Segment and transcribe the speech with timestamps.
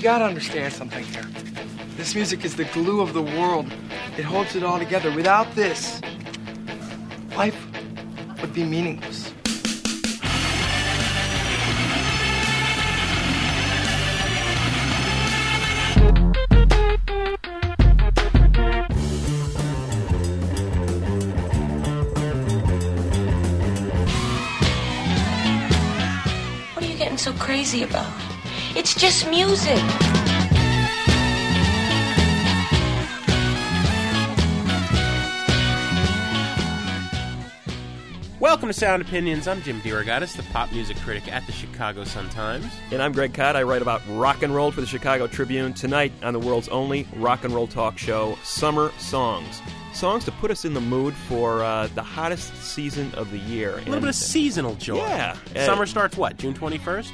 [0.00, 1.28] You gotta understand something here.
[1.98, 3.70] This music is the glue of the world.
[4.16, 5.14] It holds it all together.
[5.14, 6.00] Without this,
[7.36, 7.54] life
[8.40, 9.28] would be meaningless.
[26.72, 28.19] What are you getting so crazy about?
[28.76, 29.82] It's just music.
[38.38, 39.46] Welcome to Sound Opinions.
[39.48, 42.64] I'm Jim DeRogatis, the pop music critic at the Chicago Sun-Times.
[42.90, 43.54] And I'm Greg Kot.
[43.54, 45.74] I write about rock and roll for the Chicago Tribune.
[45.74, 49.60] Tonight on the world's only rock and roll talk show, Summer Songs.
[49.92, 53.72] Songs to put us in the mood for uh, the hottest season of the year.
[53.74, 54.96] A little bit of seasonal joy.
[54.96, 55.36] Yeah.
[55.54, 56.38] Uh, Summer starts what?
[56.38, 57.10] June 21st?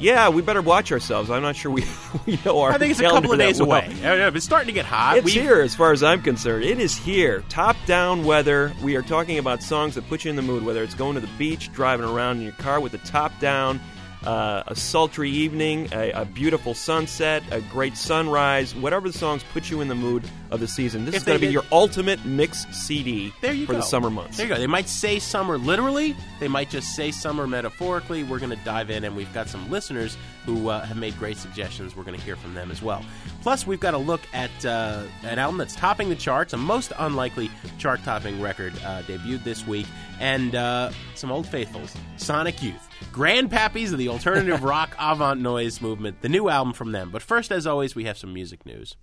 [0.00, 1.28] Yeah, we better watch ourselves.
[1.30, 1.84] I'm not sure we,
[2.26, 3.70] we know our I think it's a couple of days well.
[3.82, 3.88] away.
[3.92, 5.16] It's starting to get hot.
[5.18, 6.64] It's We've- here, as far as I'm concerned.
[6.64, 7.42] It is here.
[7.48, 8.72] Top down weather.
[8.82, 11.20] We are talking about songs that put you in the mood, whether it's going to
[11.20, 13.80] the beach, driving around in your car with the top down,
[14.24, 19.70] uh, a sultry evening, a, a beautiful sunset, a great sunrise, whatever the songs put
[19.70, 21.04] you in the mood of the season.
[21.04, 23.78] This If is going to be your ultimate mix CD There you for go.
[23.78, 24.36] the summer months.
[24.38, 24.58] There you go.
[24.58, 26.16] They might say summer literally.
[26.40, 28.24] They might just say summer metaphorically.
[28.24, 30.16] We're going to dive in, and we've got some listeners
[30.46, 31.94] who uh, have made great suggestions.
[31.94, 33.04] We're going to hear from them as well.
[33.42, 36.92] Plus, we've got a look at uh, an album that's topping the charts, a most
[36.98, 39.86] unlikely chart-topping record uh, debuted this week,
[40.18, 42.88] and uh, some old faithfuls, Sonic Youth.
[43.12, 47.10] Grandpappies of the alternative rock avant noise movement, the new album from them.
[47.10, 48.96] But first, as always, we have some music news.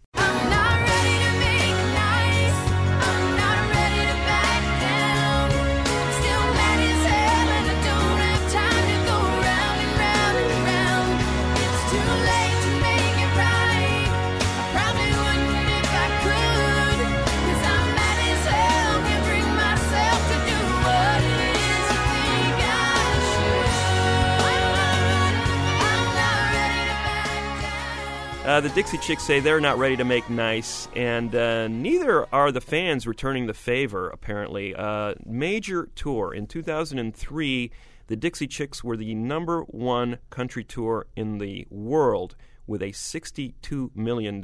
[28.66, 32.60] The Dixie Chicks say they're not ready to make nice, and uh, neither are the
[32.60, 34.74] fans returning the favor, apparently.
[34.74, 36.34] Uh, major tour.
[36.34, 37.72] In 2003,
[38.08, 43.96] the Dixie Chicks were the number one country tour in the world with a $62
[43.96, 44.42] million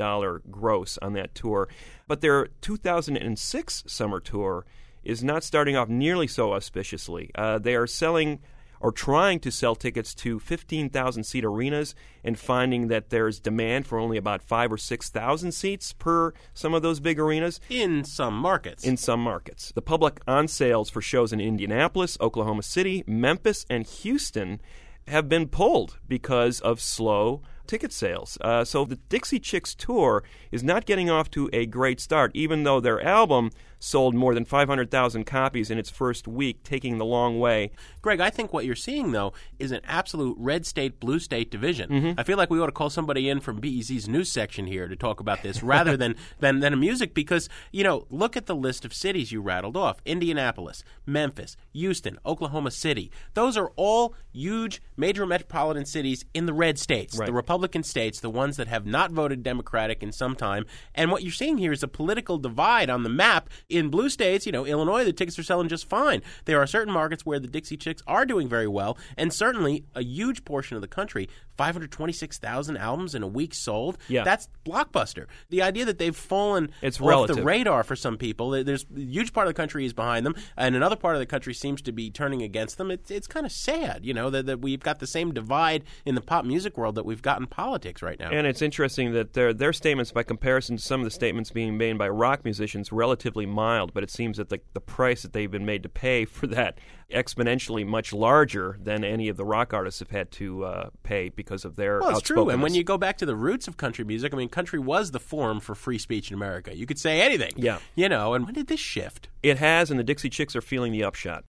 [0.52, 1.68] gross on that tour.
[2.08, 4.68] But their 2006 summer tour
[5.03, 7.32] is not starting off nearly so auspiciously.
[7.34, 8.40] Uh, they are selling
[8.81, 13.97] or trying to sell tickets to 15,000 seat arenas and finding that there's demand for
[14.00, 18.84] only about 5 or 6,000 seats per some of those big arenas In some markets.
[18.84, 19.72] in some markets.
[19.74, 24.59] The public on sales for shows in Indianapolis, Oklahoma City, Memphis, and Houston
[25.08, 28.38] have been pulled because of slow ticket sales.
[28.41, 32.64] Uh, so the Dixie Chicks tour is not getting off to a great start, even
[32.64, 33.50] though their album
[33.84, 37.72] sold more than 500,000 copies in its first week, taking the long way.
[38.02, 41.90] Greg, I think what you're seeing though is an absolute red state blue state division.
[41.90, 42.20] Mm-hmm.
[42.20, 44.96] I feel like we ought to call somebody in from BEZ's news section here to
[44.96, 48.56] talk about this rather than than than a music because you know look at the
[48.56, 53.12] list of cities you rattled off: Indianapolis, Memphis, Houston, Oklahoma City.
[53.34, 57.25] Those are all huge major metropolitan cities in the red states, Right.
[57.25, 60.66] the Republican states, the ones that have not voted Democratic in some time.
[60.94, 63.50] And what you're seeing here is a political divide on the map.
[63.72, 66.22] In blue states, you know, Illinois, the tickets are selling just fine.
[66.46, 70.04] There are certain markets where the Dixie Chicks are doing very well, and certainly a
[70.04, 73.98] huge portion of the country, 526,000 albums in a week sold.
[74.08, 74.24] Yeah.
[74.24, 75.28] That's blockbuster.
[75.50, 77.36] The idea that they've fallen It's off relative.
[77.38, 80.36] the radar for some people, there's a huge part of the country is behind them,
[80.58, 82.92] and another part of the country seems to be turning against them.
[82.92, 86.16] It's, it's kind of sad, you know, that, that we've got the same divide in
[86.16, 88.30] the pop music world that we've got in politics right now.
[88.32, 91.78] And it's interesting that their their statements, by comparison to some of the statements being
[91.78, 93.94] made by rock musicians, relatively mild.
[93.94, 96.79] But it seems that the the price that they've been made to pay for that
[97.11, 101.66] exponentially much larger than any of the rock artists have had to uh, pay because
[101.66, 102.49] of their Well, it's true.
[102.49, 105.11] And when you go back to the roots of country music, I mean, country was
[105.11, 106.75] the form for free speech in America.
[106.75, 107.52] You could say anything.
[107.58, 107.79] Yeah.
[107.96, 109.28] You know, and when did this shift?
[109.43, 111.43] it has, and the Dixie Chicks are feeling the upshot.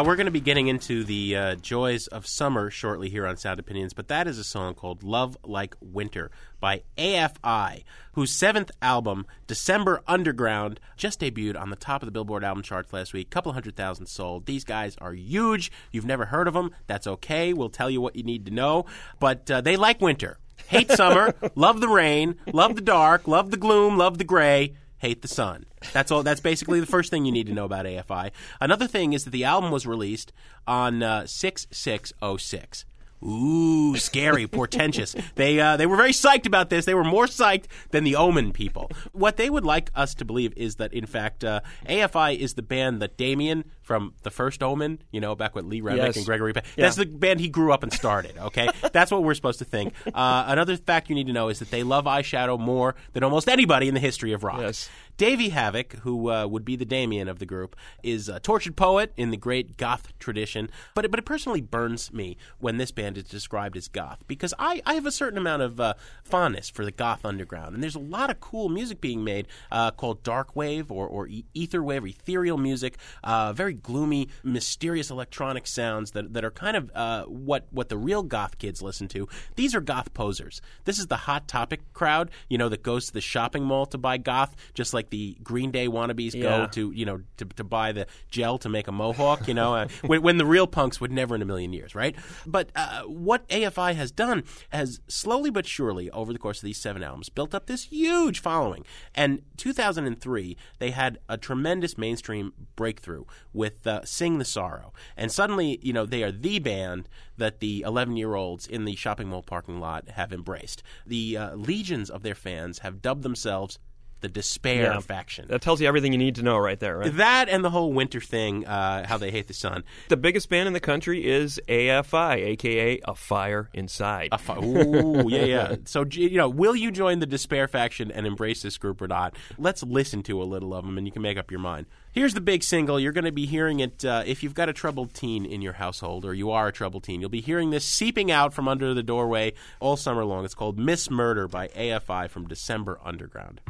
[0.00, 3.36] Uh, we're going to be getting into the uh, joys of summer shortly here on
[3.36, 8.70] Sound Opinions, but that is a song called Love Like Winter by AFI, whose seventh
[8.80, 13.28] album, December Underground, just debuted on the top of the Billboard album charts last week.
[13.28, 14.46] Couple hundred thousand sold.
[14.46, 15.70] These guys are huge.
[15.92, 16.70] You've never heard of them.
[16.86, 17.52] That's okay.
[17.52, 18.86] We'll tell you what you need to know.
[19.18, 20.38] But uh, they like winter,
[20.68, 25.22] hate summer, love the rain, love the dark, love the gloom, love the gray hate
[25.22, 25.66] the sun.
[25.92, 26.22] That's all.
[26.22, 28.30] That's basically the first thing you need to know about AFI.
[28.60, 30.32] Another thing is that the album was released
[30.66, 32.84] on uh, six six oh six.
[33.22, 35.14] Ooh, scary, portentous.
[35.34, 36.84] They uh, they were very psyched about this.
[36.84, 38.90] They were more psyched than the Omen people.
[39.12, 42.62] What they would like us to believe is that, in fact, uh, AFI is the
[42.62, 46.16] band that Damien from the first Omen, you know, back with Lee Remick Yes.
[46.16, 46.84] and Gregory, Pe- Yeah.
[46.84, 48.38] that's the band he grew up and started.
[48.38, 49.94] Okay, that's what we're supposed to think.
[50.14, 53.48] Uh, another fact you need to know is that they love eyeshadow more than almost
[53.48, 54.60] anybody in the history of rock.
[54.60, 54.88] Yes.
[55.16, 59.12] Davey Havok, who uh, would be the Damien of the group, is a tortured poet
[59.18, 60.70] in the great goth tradition.
[60.94, 64.54] But it, but it personally burns me when this band is described as goth because
[64.58, 65.92] I, I have a certain amount of uh,
[66.24, 69.90] fondness for the goth underground, and there's a lot of cool music being made uh,
[69.90, 75.66] called dark wave or or e- ether wave, ethereal music, uh, very gloomy, mysterious electronic
[75.66, 79.28] sounds that that are kind of uh, what what the real goth kids listen to.
[79.56, 80.60] These are goth posers.
[80.84, 83.98] This is the hot topic crowd, you know, that goes to the shopping mall to
[83.98, 86.42] buy goth, just like the Green Day wannabes Yeah.
[86.42, 89.46] go to you know to, to buy the gel to make a mohawk.
[89.48, 92.14] You know, uh, when, when the real punks would never in a million years, right?
[92.46, 96.78] But uh, what AFI has done has slowly but surely over the course of these
[96.78, 98.84] seven albums built up this huge following.
[99.14, 105.78] And 2003, they had a tremendous mainstream breakthrough with uh, "Sing the Sorrow," and suddenly,
[105.82, 109.42] you know, they are the band that the 11 year olds in the shopping mall
[109.42, 110.82] parking lot have embraced.
[111.06, 113.78] The uh, legions of their fans have dubbed themselves
[114.20, 115.00] the Despair Yeah.
[115.00, 115.46] faction.
[115.48, 117.16] That tells you everything you need to know right there, right?
[117.16, 119.82] That and the whole winter thing, uh, how they hate the sun.
[120.10, 124.28] The biggest band in the country is AFI, aka A Fire Inside.
[124.32, 125.76] A fi- Ooh, yeah, yeah.
[125.86, 129.36] So, you know, will you join the despair faction and embrace this group or not?
[129.56, 131.86] Let's listen to a little of them, and you can make up your mind.
[132.12, 132.98] Here's the big single.
[132.98, 135.74] You're going to be hearing it uh, if you've got a troubled teen in your
[135.74, 137.20] household, or you are a troubled teen.
[137.20, 140.44] You'll be hearing this seeping out from under the doorway all summer long.
[140.44, 143.60] It's called Miss Murder by AFI from December Underground.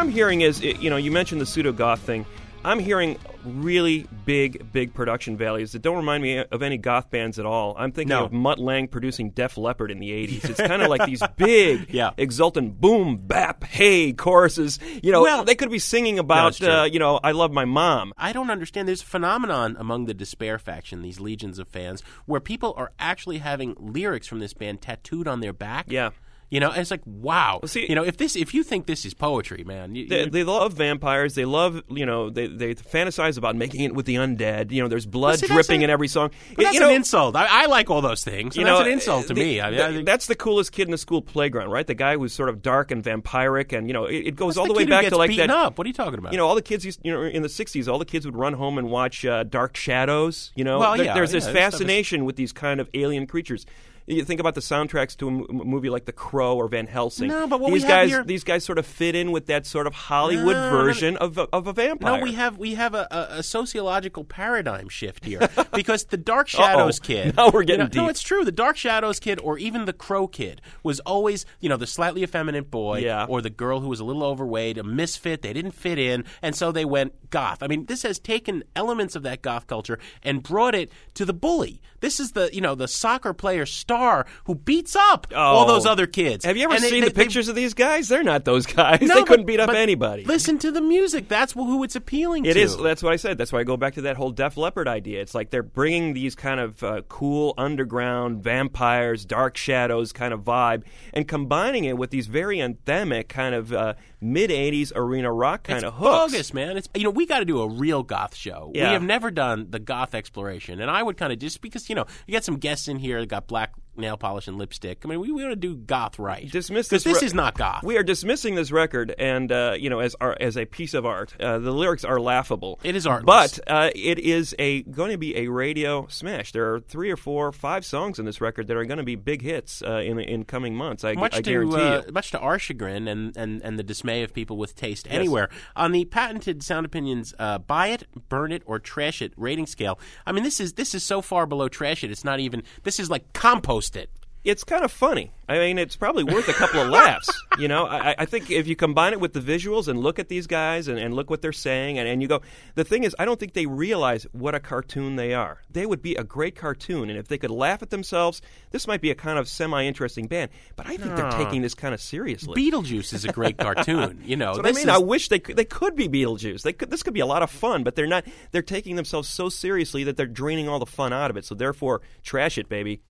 [0.00, 2.24] I'm hearing is, you know, you mentioned the pseudo goth thing.
[2.64, 7.38] I'm hearing really big, big production values that don't remind me of any goth bands
[7.38, 7.74] at all.
[7.78, 8.24] I'm thinking No.
[8.24, 10.48] of Mutt Lange producing Def Leppard in the 80s.
[10.48, 12.10] It's kind of like these big, Yeah.
[12.16, 14.78] exultant boom, bap, hey choruses.
[15.02, 16.66] You know, Well- they could be singing about, true.
[16.68, 18.14] uh, you know, I love my mom.
[18.16, 18.88] I don't understand.
[18.88, 23.38] There's a phenomenon among the Despair faction, these legions of fans, where people are actually
[23.38, 25.86] having lyrics from this band tattooed on their back.
[25.90, 26.10] Yeah.
[26.50, 27.60] You know, and it's like, wow.
[27.64, 30.42] see- you know, if this, if you think this is poetry, man, you, They, they
[30.42, 31.36] love vampires.
[31.36, 34.72] They love, you know, they, they fantasize about making it with the undead.
[34.72, 36.32] You know, there's blood see, dripping in every song.
[36.56, 37.36] that's you know, an insult.
[37.36, 38.56] I, I like all those things.
[38.56, 39.60] You know, that's an insult to the- me.
[39.60, 41.86] I mean, the- I think- that's the coolest kid in the school playground, right?
[41.86, 44.66] The guy who's sort of dark and vampiric, and you know, it, it goes all
[44.66, 45.50] the, the way back to like that.
[45.50, 45.78] up.
[45.78, 46.32] What are you talking about?
[46.32, 48.34] You know, all the kids, used, you know, in the '60s, all the kids would
[48.36, 50.50] run home and watch uh, Dark Shadows.
[50.56, 52.80] You know, Well, There- yeah, there's yeah, this this stuff is- fascination with these kind
[52.80, 53.66] of alien creatures.
[54.10, 57.28] You think about the soundtracks to a movie like The Crow or Van Helsing.
[57.28, 59.46] No, but what these we have guys, here- these guys sort of fit in with
[59.46, 60.84] that sort of Hollywood No, no, no.
[60.84, 62.18] version of a, of a vampire.
[62.18, 66.48] No, we have we have a, a, a sociological paradigm shift here because the Dark
[66.48, 67.36] Shadows kid.
[67.40, 68.44] Now we're getting you know, No, it's true.
[68.44, 72.22] The Dark Shadows kid, or even the Crow kid, was always you know the slightly
[72.22, 73.26] effeminate boy, Yeah.
[73.28, 75.42] or the girl who was a little overweight, a misfit.
[75.42, 77.62] They didn't fit in, and so they went goth.
[77.62, 81.32] I mean, this has taken elements of that goth culture and brought it to the
[81.32, 81.80] bully.
[82.00, 83.99] This is the you know the soccer player star
[84.44, 85.66] who beats up all Oh.
[85.66, 86.44] those other kids.
[86.44, 88.08] Have you ever And seen they- the they- pictures of these guys?
[88.08, 89.00] They're not those guys.
[89.02, 90.24] No, they couldn't but- beat up anybody.
[90.24, 91.28] Listen to the music.
[91.28, 92.60] That's who it's appealing It to.
[92.60, 92.76] is.
[92.76, 93.38] That's what I said.
[93.38, 95.20] That's why I go back to that whole Def Leppard idea.
[95.20, 100.40] It's like they're bringing these kind of uh, cool underground vampires, dark shadows kind of
[100.40, 100.82] vibe,
[101.14, 105.78] and combining it with these very anthemic kind of uh, mid '80s arena rock kind
[105.78, 106.32] it's of hooks.
[106.32, 106.76] bogus, man.
[106.76, 108.70] It's you know we got to do a real goth show.
[108.74, 108.88] Yeah.
[108.88, 111.94] We have never done the goth exploration, and I would kind of just because you
[111.94, 115.02] know you got some guests in here that got black nail polish and lipstick.
[115.04, 116.50] I mean, we, we want to do goth right.
[116.50, 117.04] Dismiss this.
[117.04, 117.82] this re- is not goth.
[117.82, 121.04] We are dismissing this record, and uh, you know, as our, as a piece of
[121.04, 122.78] art, uh, the lyrics are laughable.
[122.82, 123.58] It is artless.
[123.58, 126.52] but uh, it is a going to be a radio smash.
[126.52, 129.16] There are three or four, five songs in this record that are going to be
[129.16, 131.04] big hits uh, in in coming months.
[131.04, 134.32] I, much I to uh, much to our chagrin and, and, and the dismay of
[134.32, 138.78] people with taste anywhere on the patented Sound Opinions uh, buy it, burn it, or
[138.78, 139.98] trash it rating scale.
[140.26, 142.10] I mean, this is this is so far below trash it.
[142.10, 142.62] It's not even.
[142.82, 144.10] This is like compost it.
[144.44, 145.30] it's kind of funny.
[145.48, 147.28] I mean, it's probably worth a couple of laughs.
[147.58, 150.28] You know, I, I think if you combine it with the visuals and look at
[150.30, 152.40] these guys and, and look what they're saying, and, and you go,
[152.74, 155.60] the thing is, I don't think they realize what a cartoon they are.
[155.70, 159.02] They would be a great cartoon, and if they could laugh at themselves, this might
[159.02, 160.52] be a kind of semi interesting band.
[160.76, 162.54] But I think they're taking this kind of seriously.
[162.56, 164.22] Beetlejuice is a great cartoon.
[164.24, 164.76] You know, I mean.
[164.76, 166.62] is- I wish they could, they could be Beetlejuice.
[166.62, 168.24] They could, this could be a lot of fun, but they're not.
[168.52, 171.44] They're taking themselves so seriously that they're draining all the fun out of it.
[171.44, 173.02] So therefore, trash it, baby.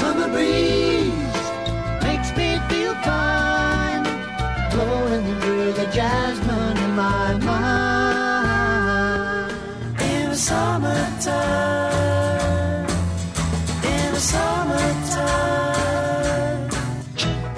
[0.00, 1.36] Summer breeze
[2.02, 4.04] makes me feel fine,
[4.72, 8.70] blowing through the jasmine in my mind.
[10.00, 11.36] In the summertime,
[13.94, 15.60] in the summertime.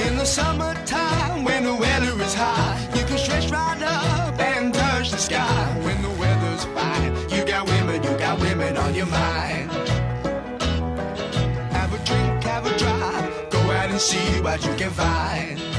[0.07, 5.11] In the summertime, when the weather is high, you can stretch right up and touch
[5.13, 5.79] the sky.
[5.85, 9.52] When the weather's fine, you got women, you got women on your mind.
[14.03, 15.72] See what you can find.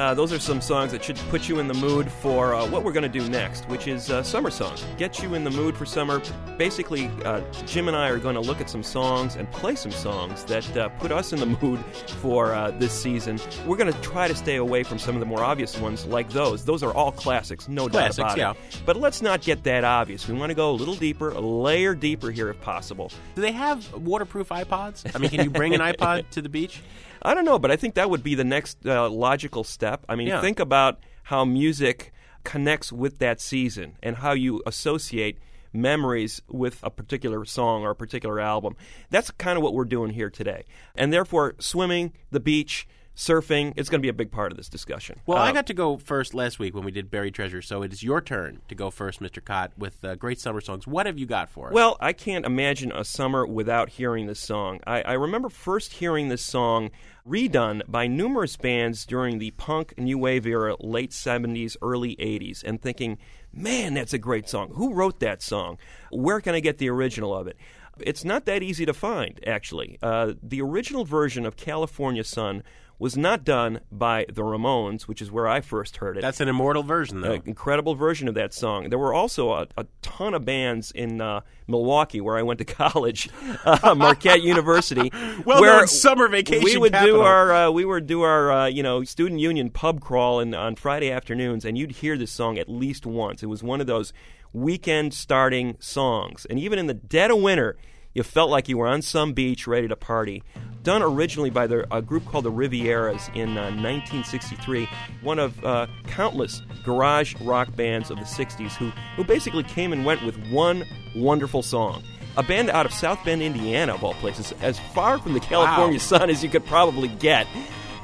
[0.00, 2.82] Uh, those are some songs that should put you in the mood for uh, what
[2.82, 4.82] we're going to do next, which is uh, summer songs.
[4.96, 6.22] Get you in the mood for summer.
[6.56, 9.90] Basically, uh, Jim and I are going to look at some songs and play some
[9.90, 11.84] songs that uh, put us in the mood
[12.22, 13.38] for uh, this season.
[13.66, 16.30] We're going to try to stay away from some of the more obvious ones, like
[16.30, 16.64] those.
[16.64, 18.50] Those are all classics, no Classics, doubt about yeah.
[18.52, 18.82] it.
[18.86, 20.26] But let's not get that obvious.
[20.26, 23.12] We want to go a little deeper, a layer deeper here if possible.
[23.34, 25.14] Do they have waterproof iPods?
[25.14, 26.80] I mean, can you bring an iPod to the beach?
[27.22, 30.04] I don't know, but I think that would be the next uh, logical step.
[30.08, 30.40] I mean, Yeah.
[30.40, 32.12] think about how music
[32.44, 35.38] connects with that season and how you associate
[35.72, 38.74] memories with a particular song or a particular album.
[39.10, 40.64] That's kind of what we're doing here today.
[40.96, 42.88] And therefore, swimming, the beach,
[43.20, 45.20] surfing, it's going to be a big part of this discussion.
[45.26, 47.82] Well, Uh, I got to go first last week when we did Buried Treasure, so
[47.82, 49.44] it is your turn to go first, Mr.
[49.44, 50.86] Kot, with uh, great summer songs.
[50.86, 51.74] What have you got for us?
[51.74, 54.80] Well, I can't imagine a summer without hearing this song.
[54.86, 56.90] I, I remember first hearing this song
[57.28, 62.80] redone by numerous bands during the punk new wave era, late 70s, early 80s, and
[62.80, 63.18] thinking,
[63.52, 64.70] man, that's a great song.
[64.76, 65.76] Who wrote that song?
[66.10, 67.58] Where can I get the original of it?
[67.98, 69.98] It's not that easy to find, actually.
[70.02, 72.62] Uh, the original version of California Sun
[73.00, 76.48] was not done by the Ramones, which is where I first heard it That's an
[76.48, 77.32] immortal version, though.
[77.32, 78.90] an incredible version of that song.
[78.90, 82.64] There were also a, a ton of bands in uh, Milwaukee, where I went to
[82.66, 83.30] college,
[83.64, 85.10] uh, Marquette University.
[85.46, 87.16] Well-known where summer vacation We would capital.
[87.16, 90.54] do our uh, we would do our uh, you know student union pub crawl in,
[90.54, 93.42] on Friday afternoons, and you'd hear this song at least once.
[93.42, 94.12] It was one of those
[94.52, 97.78] weekend starting songs, and even in the dead of winter.
[98.12, 100.42] You felt like you were on some beach ready to party.
[100.82, 104.88] Done originally by the, a group called the Rivieras in uh, 1963,
[105.22, 110.04] one of uh, countless garage rock bands of the 60s who, who basically came and
[110.04, 112.02] went with one wonderful song.
[112.36, 116.00] A band out of South Bend, Indiana, of all places, as far from the California
[116.00, 117.46] sun as you could probably get.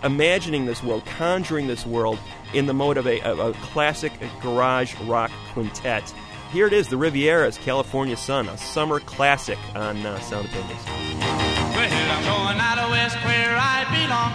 [0.04, 2.18] Imagining this world, conjuring this world
[2.52, 6.12] in the mode of a, a, a classic garage rock quintet.
[6.52, 10.84] Here it is, the Riviera's California Sun, a summer classic on uh, Sound Opinions.
[10.86, 14.32] Well, I'm going out west where I belong.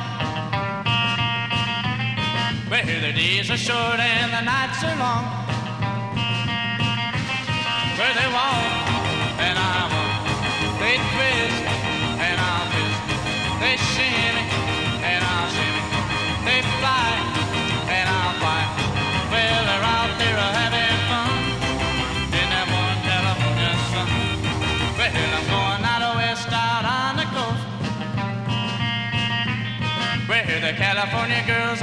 [2.69, 5.25] Well, here the days are short and the nights are long.
[7.97, 8.63] Where they walk
[9.39, 10.23] and I walk,
[10.79, 11.59] they twist
[12.27, 13.01] and I twist,
[13.61, 14.70] they shimmy.
[31.01, 31.81] California girls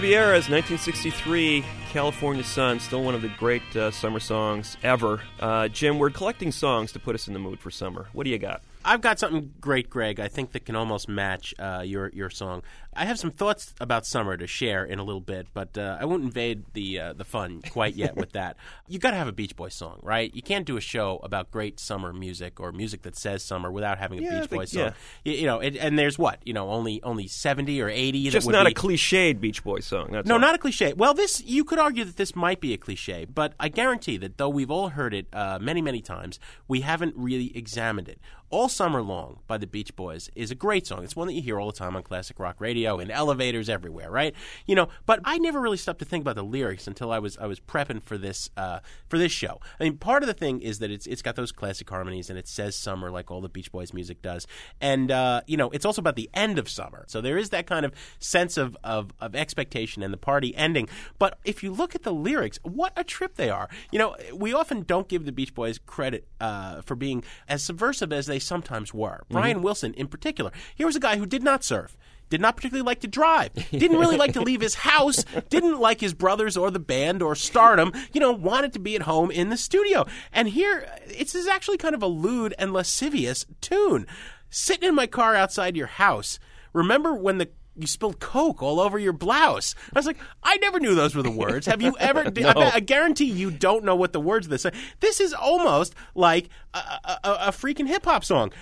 [0.00, 5.20] Riviera's 1963 California Sun, still one of the great uh, summer songs ever.
[5.38, 8.06] Uh, Jim, we're collecting songs to put us in the mood for summer.
[8.14, 8.62] What do you got?
[8.82, 10.18] I've got something great, Greg.
[10.18, 12.62] I think that can almost match uh, your your song.
[13.00, 16.04] I have some thoughts about summer to share in a little bit, but uh, I
[16.04, 18.56] won't invade the uh, the fun quite yet with that.
[18.90, 20.34] You got to have a Beach Boys song, right?
[20.34, 23.98] You can't do a show about great summer music or music that says summer without
[23.98, 24.82] having a Yeah, Beach Boys song.
[24.82, 24.92] yeah.
[25.24, 28.24] You, you know, it, and there's what you know, only only seventy or eighty.
[28.24, 30.08] that Just not be, a cliched Beach Boys song.
[30.10, 30.40] That's no, all.
[30.40, 30.92] not a cliche.
[30.92, 34.38] Well, this you could argue that this might be a cliche, but I guarantee that
[34.38, 38.18] though we've all heard it uh, many, many times, we haven't really examined it.
[38.52, 41.04] All Summer Long by the Beach Boys is a great song.
[41.04, 44.10] It's one that you hear all the time on classic rock radio, in elevators, everywhere,
[44.10, 44.34] right?
[44.66, 47.38] You know, but I never really stopped to think about the lyrics until I was
[47.38, 49.60] I was prepping for this uh, for this show.
[49.78, 52.38] I mean, part of the thing is that it's it's got those classic harmonies and
[52.38, 54.46] it says summer like all the Beach Boys music does,
[54.80, 57.04] and uh, you know, it's also about the end of summer.
[57.08, 60.88] So there is that kind of sense of, of of expectation and the party ending.
[61.18, 63.68] But if you look at the lyrics, what a trip they are.
[63.90, 68.12] You know, we often don't give the Beach Boys credit uh, for being as subversive
[68.12, 69.22] as they sometimes were.
[69.28, 71.96] Brian Wilson, in particular, here was a guy who did not surf.
[72.30, 73.52] Did not particularly like to drive.
[73.70, 75.24] Didn't really like to leave his house.
[75.50, 77.92] Didn't like his brothers or the band or stardom.
[78.12, 80.06] You know, wanted to be at home in the studio.
[80.32, 84.06] And here, it's is actually kind of a lewd and lascivious tune.
[84.48, 86.38] Sitting in my car outside your house.
[86.72, 89.74] Remember when the you spilled Coke all over your blouse.
[89.94, 91.66] I was like, I never knew those were the words.
[91.66, 92.20] Have you ever?
[92.36, 94.66] I, I guarantee you don't know what the words of this.
[94.66, 94.72] Are.
[95.00, 98.52] This is almost like a, a, a freaking hip hop song.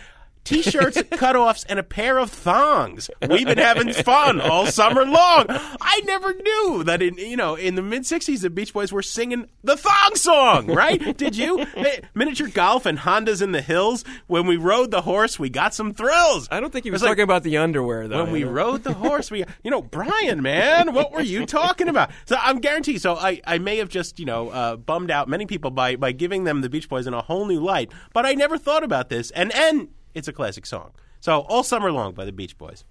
[0.49, 3.11] T-shirts, cutoffs, and a pair of thongs.
[3.29, 5.47] We've been having fun all summer long.
[5.49, 9.03] I never knew that in you know in the mid '60s the Beach Boys were
[9.03, 11.17] singing the thong song, right?
[11.17, 11.67] Did you?
[12.15, 14.05] Miniature golf and Hondas in the hills.
[14.27, 16.49] When we rode the horse, we got some thrills.
[16.51, 18.23] I don't think he was like- talking about the underwear, though.
[18.25, 22.11] when we rode the horse, we, you know, Brian, man, what were you talking about?
[22.27, 23.01] So I'm guaranteed.
[23.03, 26.13] So I, I may have just, you know, uh, bummed out many people by, by
[26.13, 29.09] giving them the Beach Boys in a whole new light, but I never thought about
[29.09, 29.31] this.
[29.33, 30.93] And, and it's a classic song.
[31.21, 32.85] So all summer long by the Beach Boys.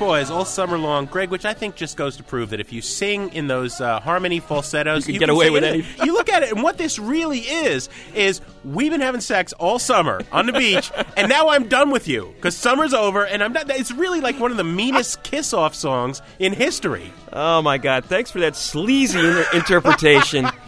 [0.00, 2.80] Boys all summer long, Greg, which I think just goes to prove that if you
[2.80, 6.06] sing in those uh, harmony falsettos, You can get away with anything.
[6.06, 9.78] You look at it, and what this really is is we've been having sex all
[9.78, 13.52] summer on the beach, and now I'm done with you because summer's over, and I'm
[13.52, 13.68] not.
[13.68, 17.12] It's really like one of the meanest kiss-off songs in history.
[17.30, 18.06] Oh my God!
[18.06, 20.48] Thanks for that sleazy inter- interpretation.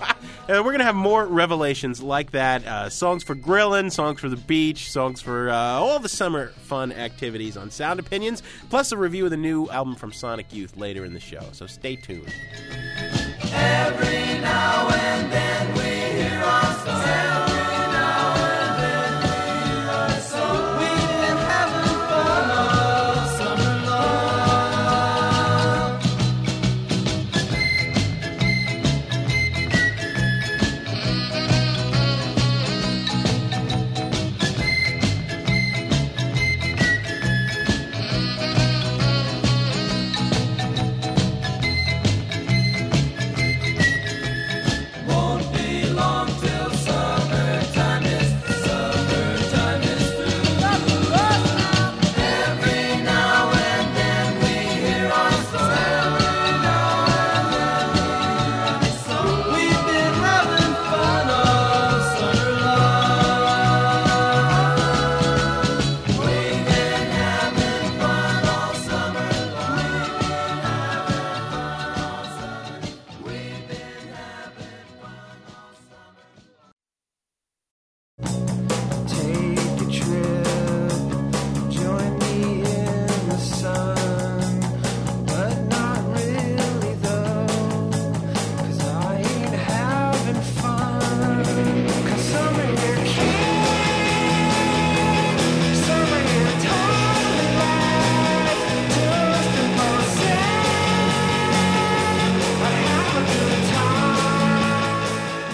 [0.48, 2.66] Uh, we're gonna have more revelations like that.
[2.66, 6.92] Uh, songs for grilling, songs for the beach, songs for uh, all the summer fun
[6.92, 11.05] activities on Sound Opinions, plus a review of the new album from Sonic Youth later
[11.05, 11.42] in the show.
[11.52, 12.35] So stay tuned.
[13.52, 16.74] Every now and then we hear our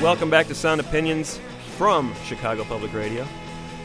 [0.08, 1.38] Welcome back to Sound Opinions
[1.76, 3.26] from Chicago Public Radio.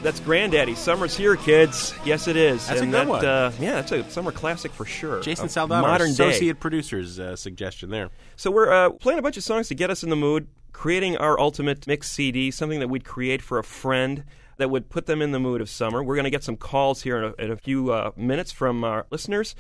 [0.04, 0.74] That's Grandaddy.
[0.74, 1.94] Summer's here, kids.
[2.06, 2.66] Yes, it is.
[2.66, 3.26] That's a good that, one.
[3.26, 5.20] Uh, yeah, that's a summer classic for sure.
[5.20, 6.30] Jason A Saldanha, modern day.
[6.30, 8.10] associate producer's uh, suggestion there.
[8.38, 11.18] So we're uh, playing a bunch of songs to get us in the mood, creating
[11.18, 14.24] our ultimate mix CD, something that we'd create for a friend
[14.56, 16.02] that would put them in the mood of summer.
[16.02, 18.86] We're going to get some calls here in a, in a few uh, minutes from
[18.86, 19.56] our listeners.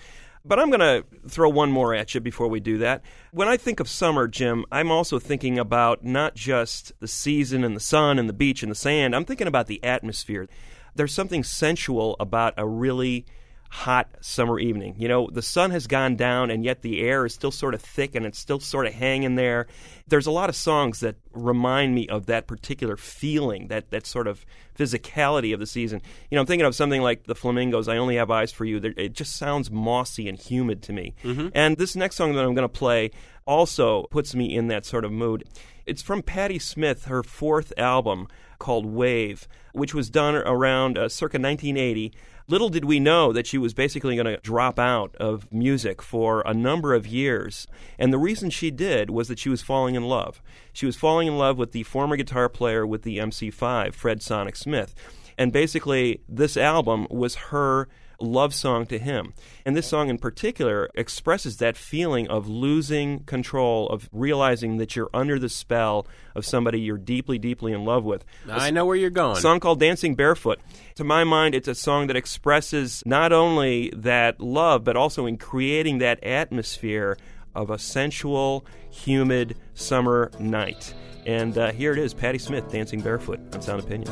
[0.45, 3.01] But I'm going to throw one more at you before we do that.
[3.31, 7.75] When I think of summer, Jim, I'm also thinking about not just the season and
[7.75, 9.15] the sun and the beach and the sand.
[9.15, 10.49] I'm thinking about the atmosphere.
[10.95, 13.25] There's something sensual about a really
[13.73, 14.93] hot summer evening.
[14.99, 17.81] You know, the sun has gone down and yet the air is still sort of
[17.81, 19.65] thick and it's still sort of hanging there.
[20.07, 24.27] There's a lot of songs that remind me of that particular feeling, that, that sort
[24.27, 24.45] of
[24.77, 26.03] physicality of the season.
[26.29, 28.77] You know, I'm thinking of something like the Flamingos, I Only Have Eyes for You.
[28.95, 31.15] It just sounds mossy and humid to me.
[31.55, 33.09] And this next song that I'm going to play
[33.47, 35.45] also puts me in that sort of mood.
[35.87, 38.27] It's from Patti Smith, her fourth album
[38.59, 42.13] called Wave, which was done around uh, circa 1980.
[42.47, 46.41] Little did we know that she was basically going to drop out of music for
[46.45, 47.67] a number of years.
[47.97, 50.41] And the reason she did was that she was falling in love.
[50.73, 54.57] She was falling in love with the former guitar player with the MC5, Fred Sonic
[54.57, 54.93] Smith.
[55.37, 57.87] And basically, this album was her
[58.23, 59.33] love song to him.
[59.65, 65.09] And this song in particular expresses that feeling of losing control, of realizing that you're
[65.13, 68.25] under the spell of somebody you're deeply, deeply in love with.
[68.49, 69.37] I know where you're going.
[69.37, 70.59] A song called Dancing Barefoot.
[70.95, 75.37] To my mind, it's a song that expresses not only that love, but also in
[75.37, 77.17] creating that atmosphere
[77.55, 80.93] of a sensual, humid summer night.
[81.25, 84.09] And uh, here it is Patti Smith dancing barefoot on Sound Opinions.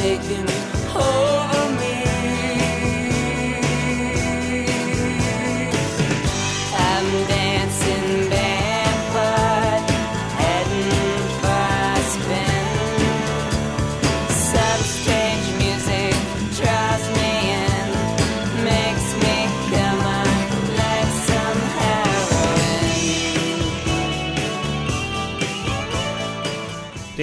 [0.00, 0.48] Taken
[0.96, 1.29] over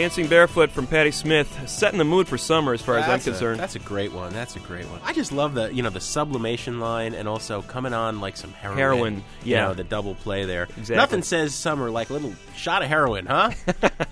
[0.07, 3.27] Dancing Barefoot from Patti Smith, setting the mood for summer as far as I'm That's
[3.27, 3.59] a- concerned.
[3.59, 4.31] that's a great one.
[4.31, 5.01] That's a great one.
[5.03, 8.53] I just love the you know the sublimation line and also coming on like some
[8.53, 8.77] heroin.
[8.77, 10.63] Heroin, you know, the double play there.
[10.63, 10.95] Exactly.
[10.95, 13.51] Nothing says summer like a little shot of heroin, huh?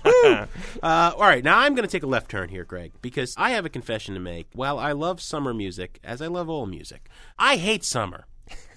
[0.04, 0.32] Woo!
[0.82, 3.52] uh, all right, now I'm going to take a left turn here, Greg, because I
[3.52, 4.48] have a confession to make.
[4.52, 8.26] While I love summer music, as I love all music, I hate summer.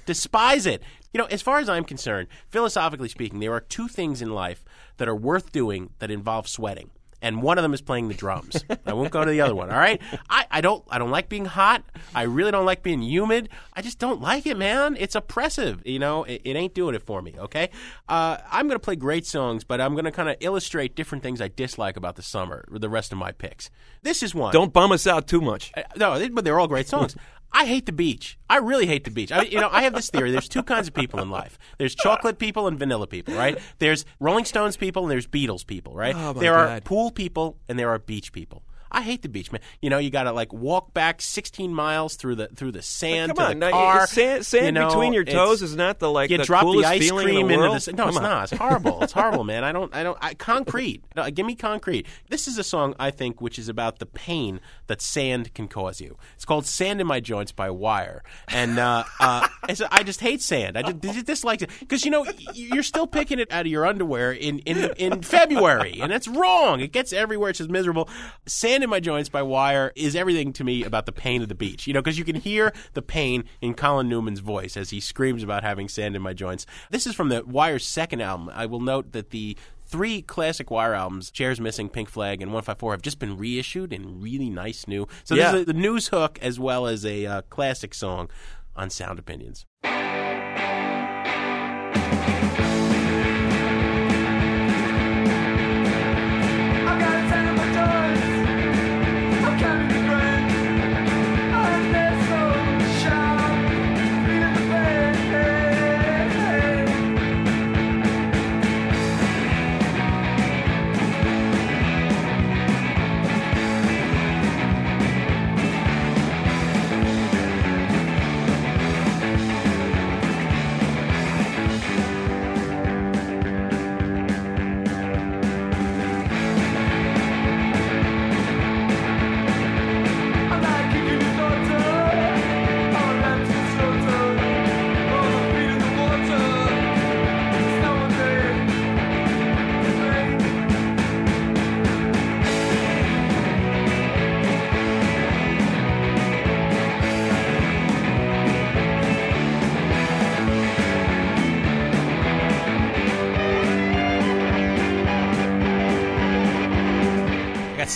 [0.05, 0.81] Despise it.
[1.13, 4.63] You know, as far as I'm concerned, philosophically speaking, there are two things in life
[4.95, 6.91] that are worth doing that involve sweating.
[7.21, 8.63] And one of them is playing the drums.
[8.85, 9.69] I won't go to the other one.
[9.69, 11.83] All right, I, I don't I don't like being hot.
[12.15, 13.49] I really don't like being humid.
[13.73, 14.95] I just don't like it, man.
[14.97, 15.81] It's oppressive.
[15.85, 17.35] You know, it, it ain't doing it for me.
[17.37, 17.71] Okay,
[18.07, 21.49] uh, I'm gonna play great songs, but I'm gonna kind of illustrate different things I
[21.49, 22.65] dislike about the summer.
[22.71, 23.69] The rest of my picks.
[24.01, 24.53] This is one.
[24.53, 25.73] Don't bum us out too much.
[25.75, 27.15] Uh, No, they- but they're all great songs.
[27.51, 28.37] I hate the beach.
[28.49, 29.31] I really hate the beach.
[29.31, 30.31] I, you know, I have this theory.
[30.31, 31.57] There's two kinds of people in life.
[31.77, 33.57] There's chocolate people and vanilla people, right?
[33.79, 36.15] There's Rolling Stones people and there's Beatles people, right?
[36.15, 38.63] Oh, there are pool people and there are beach people.
[38.91, 39.61] I hate the beach, man.
[39.81, 43.29] You know, you got to like walk back 16 miles through the through the sand
[43.29, 44.07] Come to on, the now, car.
[44.07, 46.89] sand, sand You know, between your toes is not the like you the drop coolest
[46.89, 47.93] the ice feeling cream in the into the.
[47.93, 48.23] No, Come it's on.
[48.23, 48.43] not.
[48.51, 49.03] It's horrible.
[49.03, 49.63] It's horrible, man.
[49.63, 49.93] I don't.
[49.95, 50.17] I don't.
[50.21, 51.03] I concrete.
[51.15, 52.05] No, give me concrete.
[52.29, 55.99] This is a song I think which is about the pain that sand can cause
[55.99, 56.17] you.
[56.35, 59.47] It's called "Sand in My Joints" by Wire, and uh, uh,
[59.91, 60.77] I just hate sand.
[60.77, 63.85] I just, just dislike it because you know you're still picking it out of your
[63.85, 66.79] underwear in in in February, and that's wrong.
[66.79, 67.49] It gets everywhere.
[67.49, 68.07] It's just miserable.
[68.45, 71.55] "Sand in My Joints" by Wire is everything to me about the pain of the
[71.55, 71.87] beach.
[71.87, 75.43] You know, because you can hear the pain in Colin Newman's voice as he screams
[75.43, 76.65] about having sand in my joints.
[76.89, 78.49] This is from the Wire's second album.
[78.53, 82.91] I will note that the three classic Wire albums, Chairs Missing, Pink Flag, and 154,
[82.93, 85.07] have just been reissued in really nice new.
[85.23, 85.51] So Yeah.
[85.51, 88.29] this is a, the news hook as well as a uh, classic song
[88.75, 89.65] on Sound Opinions.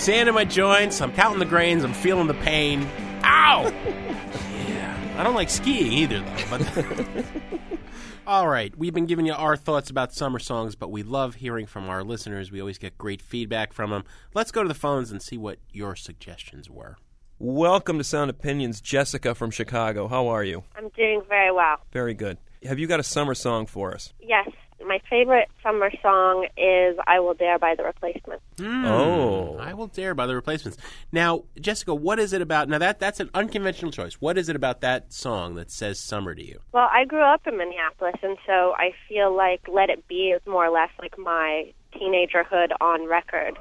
[0.04, 1.00] Sand in my joints.
[1.00, 1.86] I'm counting the grains.
[1.86, 2.86] I'm feeling the pain.
[3.24, 3.64] Ow!
[4.68, 5.16] yeah.
[5.18, 6.58] I don't like skiing either, though.
[6.58, 7.26] But
[8.28, 11.66] all right, we've been giving you our thoughts about summer songs, but we love hearing
[11.66, 12.52] from our listeners.
[12.52, 14.04] We always get great feedback from them.
[14.34, 16.98] Let's go to the phones and see what your suggestions were.
[17.40, 20.10] Welcome to Sound Opinions, Jessica from Chicago.
[20.10, 20.66] How are you?
[20.76, 21.78] I'm doing very well.
[21.94, 22.38] Very good.
[22.66, 24.12] Have you got a summer song for us?
[24.20, 24.50] Yes,
[24.88, 28.44] my favorite summer song is I Will Dare by The Replacements.
[28.58, 28.86] Hmm.
[28.86, 29.58] Oh.
[29.60, 30.78] I will dare by the replacements.
[31.12, 32.70] Now, Jessica, what is it about?
[32.70, 34.16] Now that that's an unconventional choice.
[34.16, 36.60] What is it about that song that says summer to you?
[36.74, 40.42] Well, I grew up in Minneapolis, and so I feel like Let It Be is
[40.46, 43.58] more or less like my teenagerhood on record.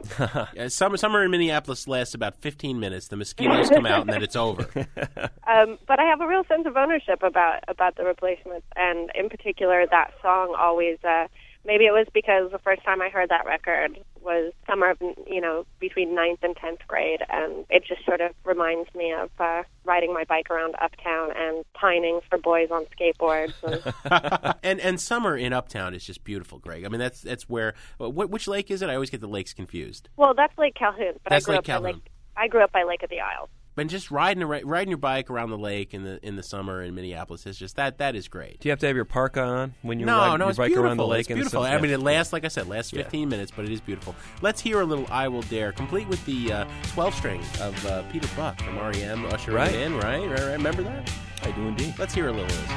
[0.72, 3.08] Summer summer in Minneapolis lasts about 15 minutes.
[3.08, 4.68] The mosquitoes come out and then it's over.
[5.44, 9.28] Um, but I have a real sense of ownership about about The Replacements, and in
[9.28, 10.98] particular, that song always.
[11.04, 11.26] Uh,
[11.64, 15.40] maybe it was because the first time I heard that record was summer of you
[15.40, 19.62] know between ninth and tenth grade, and it just sort of reminds me of uh,
[19.84, 23.52] riding my bike around uptown and pining for boys on skateboards.
[24.04, 26.84] And and and summer in Uptown is just beautiful, Greg.
[26.84, 28.88] I mean that's that's where wh- which lake is it?
[28.90, 30.08] I always get the lakes confused.
[30.16, 31.92] well, that's Lake Calhoun, but That's I grew Lake up by Calhoun.
[31.94, 32.10] Lake.
[32.36, 33.48] I grew up by Lake of the Isles.
[33.74, 36.94] But just riding riding your bike around the lake in the in the summer in
[36.94, 38.60] Minneapolis is just that that is great.
[38.60, 40.66] Do you have to have your parka on when you no, ride no, your bike
[40.68, 40.84] beautiful.
[40.84, 41.20] around the lake?
[41.20, 41.62] It's in the beautiful.
[41.62, 43.02] I mean, it lasts, like I said, lasts Yeah.
[43.04, 44.14] 15 minutes, but it is beautiful.
[44.42, 48.02] Let's hear a little "I Will Dare," complete with the uh, 12 string of uh,
[48.12, 49.74] Peter Buck from REM, Usher Right.
[49.74, 50.20] in, right?
[50.28, 50.52] Right, right.
[50.52, 51.10] Remember that?
[51.42, 51.94] I do indeed.
[51.98, 52.72] Let's hear a little of this.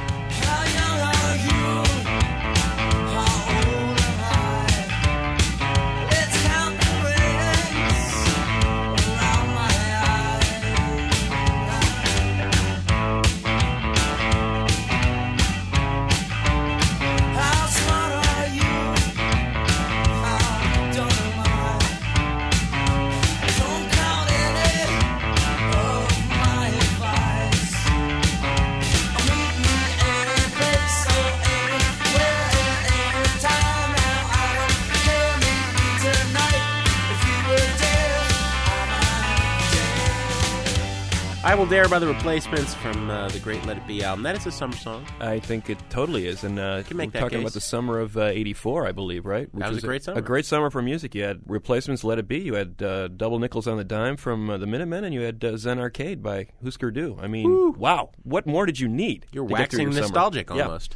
[41.68, 44.22] Dare" by the Replacements from uh, the great Let It Be album.
[44.22, 45.04] That is a summer song.
[45.20, 47.44] I think it totally is, and uh, can make we're that talking case.
[47.44, 49.52] about the summer of '84, I believe, right?
[49.52, 50.18] Which That was a great summer.
[50.18, 51.14] A great summer for music.
[51.14, 54.48] You had replacements, "Let It Be." You had uh, "Double Nickels on the Dime" from
[54.48, 57.18] uh, the Minutemen, and you had uh, "Zen Arcade" by Husker Du.
[57.20, 58.10] I mean, wow!
[58.22, 59.26] What more did you need?
[59.32, 60.02] You're to get through waxing your summer?
[60.02, 60.62] nostalgic Yeah.
[60.64, 60.94] almost.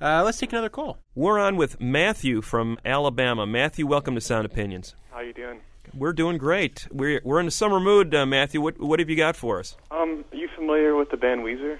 [0.00, 0.98] Uh, let's take another call.
[1.14, 3.46] We're on with Matthew from Alabama.
[3.46, 4.94] Matthew, welcome to Sound Opinions.
[5.12, 5.60] How you doing?
[5.94, 6.86] We're doing great.
[6.90, 8.60] We're we're in a summer mood, uh, Matthew.
[8.60, 9.76] What what have you got for us?
[9.90, 11.78] Um, are you familiar with the band Weezer?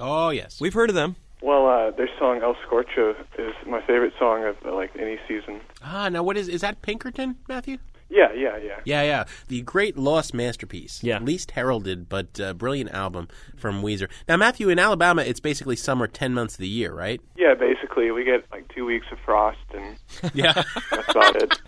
[0.00, 1.16] Oh yes, We've heard of them.
[1.42, 5.60] Well, uh, their song El Scorcho is my favorite song of like any season.
[5.82, 7.78] Ah, now what is is that Pinkerton, Matthew?
[8.12, 8.80] Yeah, yeah, yeah.
[8.84, 9.24] Yeah, yeah.
[9.48, 11.02] The great lost masterpiece.
[11.02, 11.18] Yeah.
[11.18, 14.08] Least heralded, but uh, brilliant album from Weezer.
[14.28, 17.22] Now, Matthew, in Alabama, it's basically summer 10 months of the year, right?
[17.36, 19.96] Yeah, basically we get like two weeks of frost and
[20.34, 20.62] Yeah.
[20.90, 21.58] that's about it.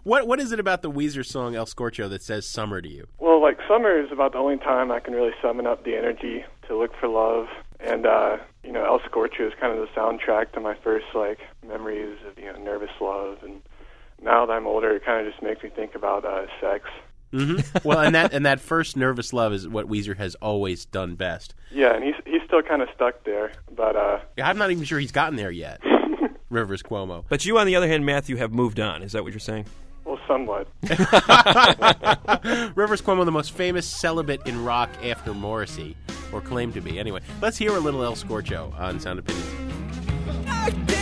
[0.04, 3.06] what What is it about the Weezer song El Scorcho that says summer to you?
[3.18, 6.44] Well, like summer is about the only time I can really summon up the energy
[6.66, 7.46] to look for love,
[7.78, 11.38] and uh, you know, El Scorcho is kind of the soundtrack to my first like
[11.66, 13.62] memories of you know nervous love, and
[14.22, 16.88] now that I'm older, it kind of just makes me think about uh, sex.
[17.32, 21.14] hmm well, and that and that first nervous love is what Weezer has always done
[21.14, 21.54] best.
[21.70, 24.84] Yeah, and he's he's still kind of stuck there, but uh, Yeah, I'm not even
[24.84, 25.80] sure he's gotten there yet.
[26.50, 27.24] Rivers Cuomo.
[27.28, 29.02] But you, on the other hand, Matthew, have moved on.
[29.04, 29.66] Is that what you're saying?
[30.04, 30.66] well, somewhat.
[32.74, 35.96] Rivers Cuomo, the most famous celibate in rock after Morrissey,
[36.32, 36.98] or claimed to be.
[36.98, 40.99] Anyway, let's hear a little El Scorcho on Sound Opinions.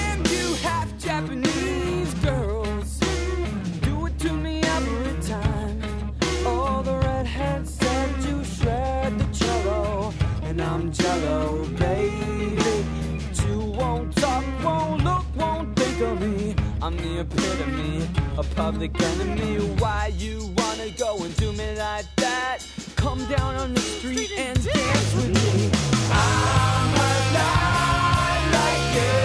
[17.19, 19.57] The epitome, a public enemy.
[19.81, 22.59] Why you wanna go and do me like that?
[22.95, 25.69] Come down on the street and dance with me.
[26.13, 29.19] I'm alive like you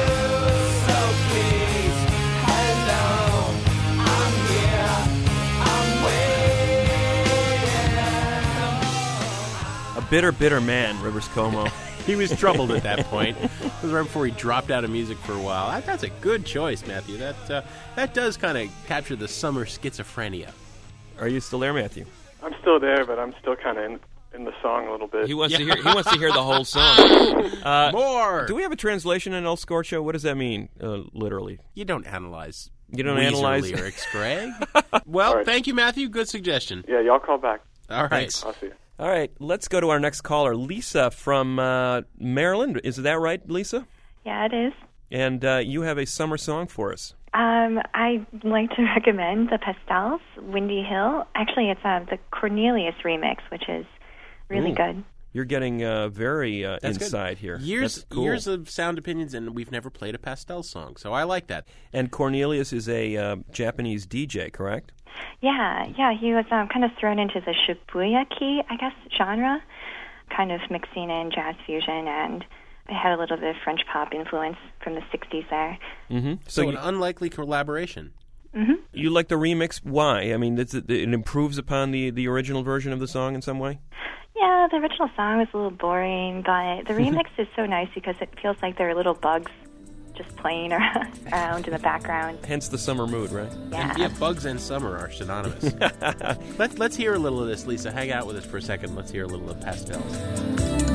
[0.88, 0.98] So
[1.30, 2.00] please,
[2.50, 3.06] hello.
[4.00, 4.98] I'm here,
[5.70, 5.90] I'm
[9.94, 11.72] waiting A bitter, bitter man, Rivers Cuomo.
[12.08, 13.38] He was troubled at that point.
[13.40, 13.50] It
[13.82, 15.70] was right before he dropped out of music for a while.
[15.72, 17.18] That, that's a good choice, Matthew.
[17.18, 17.62] That uh,
[17.96, 20.50] that does kind of capture the summer schizophrenia.
[21.20, 22.06] Are you still there, Matthew?
[22.42, 24.00] I'm still there, but I'm still kind of in,
[24.34, 25.28] in the song a little bit.
[25.28, 25.76] He wants to hear.
[25.78, 27.50] He wants to hear the whole song.
[27.64, 28.46] Uh, More.
[28.46, 30.04] do we have a translation in El Scorcho?
[30.04, 31.60] What does that mean, uh, literally?
[31.74, 34.50] you don't analyze You don't Weezer analyze lyrics, Greg.
[35.06, 35.46] well, All right.
[35.46, 36.10] thank you, Matthew.
[36.10, 36.84] Good suggestion.
[36.88, 37.62] Yeah, y'all call back.
[37.90, 38.10] All right.
[38.10, 38.44] Thanks.
[38.44, 38.74] I'll see you.
[39.00, 42.80] All right, let's go to our next caller, Lisa from uh, Maryland.
[42.84, 43.88] Is that right, Lisa?
[44.24, 44.74] Yeah, it is.
[45.12, 47.16] And uh, you have a summer song for us.
[47.34, 51.26] Um, I'd like to recommend the Pastels, Windy Hill.
[51.34, 53.86] Actually, it's uh, the Cornelius remix, which is
[54.48, 54.76] really Ooh.
[54.76, 55.04] good.
[55.34, 57.06] You're getting uh, very uh, That's good.
[57.06, 57.58] inside here.
[57.58, 58.24] Years, That's cool.
[58.24, 61.68] years of sound opinions, and we've never played a pastel song, so I like that.
[61.92, 64.92] And Cornelius is a uh, Japanese DJ, correct?
[65.42, 69.62] Yeah, yeah, he was um, kind of thrown into the Shibuya kei, I guess, genre,
[70.36, 72.46] kind of mixing in jazz fusion and
[72.90, 75.78] I had a little bit of French pop influence from the 60s there.
[76.10, 76.34] Mm-hmm.
[76.48, 78.12] So, So, an you, unlikely collaboration.
[78.56, 78.74] Mm-hmm.
[78.94, 79.80] you like the remix?
[79.84, 80.32] Why?
[80.34, 83.60] I mean, it's, it improves upon the, the original version of the song in some
[83.60, 83.80] way?
[84.36, 88.16] Yeah, the original song was a little boring, but the remix is so nice because
[88.22, 89.52] it feels like there are little bugs
[90.16, 90.72] just playing
[91.32, 92.38] around in the background.
[92.46, 93.52] Hence the summer mood, right?
[93.72, 93.90] Yeah.
[93.90, 95.74] And yeah, bugs and summer are synonymous.
[96.60, 97.92] let's let's hear a little of this, Lisa.
[97.92, 98.96] Hang out with us for a second.
[98.96, 100.93] Let's hear a little of pastels.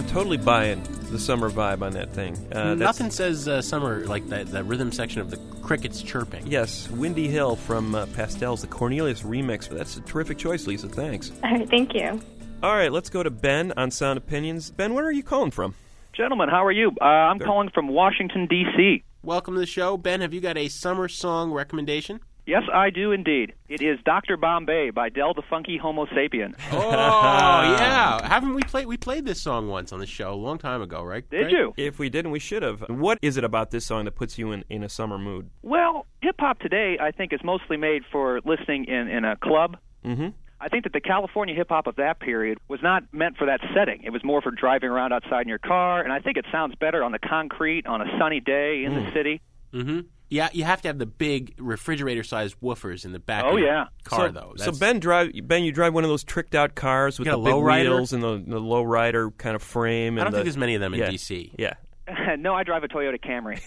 [0.00, 2.34] I am totally buying the summer vibe on that thing.
[2.52, 6.46] Uh, Nothing says uh, summer like that, that rhythm section of the crickets chirping.
[6.46, 9.68] Yes, Windy Hill from uh, Pastels, the Cornelius remix.
[9.68, 10.88] That's a terrific choice, Lisa.
[10.88, 11.32] Thanks.
[11.44, 12.18] All right, thank you.
[12.62, 14.70] All right, let's go to Ben on Sound Opinions.
[14.70, 15.74] Ben, where are you calling from?
[16.14, 16.92] Gentlemen, how are you?
[16.98, 17.46] Uh, I'm Good.
[17.46, 19.04] calling from Washington, D.C.
[19.22, 20.22] Welcome to the show, Ben.
[20.22, 22.20] Have you got a summer song recommendation?
[22.50, 23.52] Yes, I do indeed.
[23.68, 24.36] It is Dr.
[24.36, 26.54] Bombay by Del the Funky Homo Sapien.
[26.72, 28.86] Oh yeah, haven't we played?
[28.86, 31.28] We played this song once on the show a long time ago, right?
[31.30, 31.52] Did Greg?
[31.52, 31.74] you?
[31.76, 32.80] If we didn't, we should have.
[32.88, 35.50] What is it about this song that puts you in, in a summer mood?
[35.62, 39.76] Well, hip hop today, I think, is mostly made for listening in, in a club.
[40.04, 40.28] Mm-hmm.
[40.60, 43.60] I think that the California hip hop of that period was not meant for that
[43.74, 44.02] setting.
[44.02, 46.74] It was more for driving around outside in your car, and I think it sounds
[46.74, 49.40] better on the concrete on a sunny day in the city.
[49.72, 50.00] Mm-hmm.
[50.30, 53.44] Yeah, you have to have the big refrigerator-sized woofers in the back.
[53.44, 53.84] Oh, of your yeah.
[54.04, 54.52] car so, though.
[54.56, 57.32] so That's- Ben drive Ben, you drive one of those tricked out cars with You
[57.32, 57.90] the got a big lowrider?
[57.90, 60.16] wheels and the, the low rider kind of frame.
[60.18, 61.50] I and don't the- think there's many of them in yeah, DC.
[61.58, 61.74] Yeah,
[62.38, 63.60] no, I drive a Toyota Camry.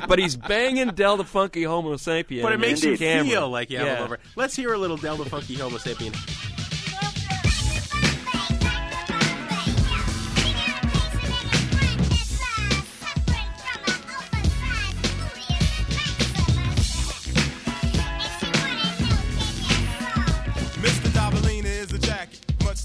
[0.08, 2.42] but he's banging Del the Funky Homo Sapien.
[2.42, 3.24] But it makes you camera.
[3.30, 3.98] feel like you have yeah.
[3.98, 4.18] a lover.
[4.34, 6.14] Let's hear a little Del the Funky Homo Sapien.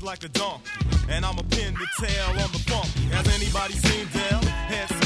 [0.04, 0.64] Like a donkey.
[1.10, 2.88] And I'm a pin to tail on the funk.
[3.12, 4.40] Has anybody seen Del?
[4.42, 5.01] Head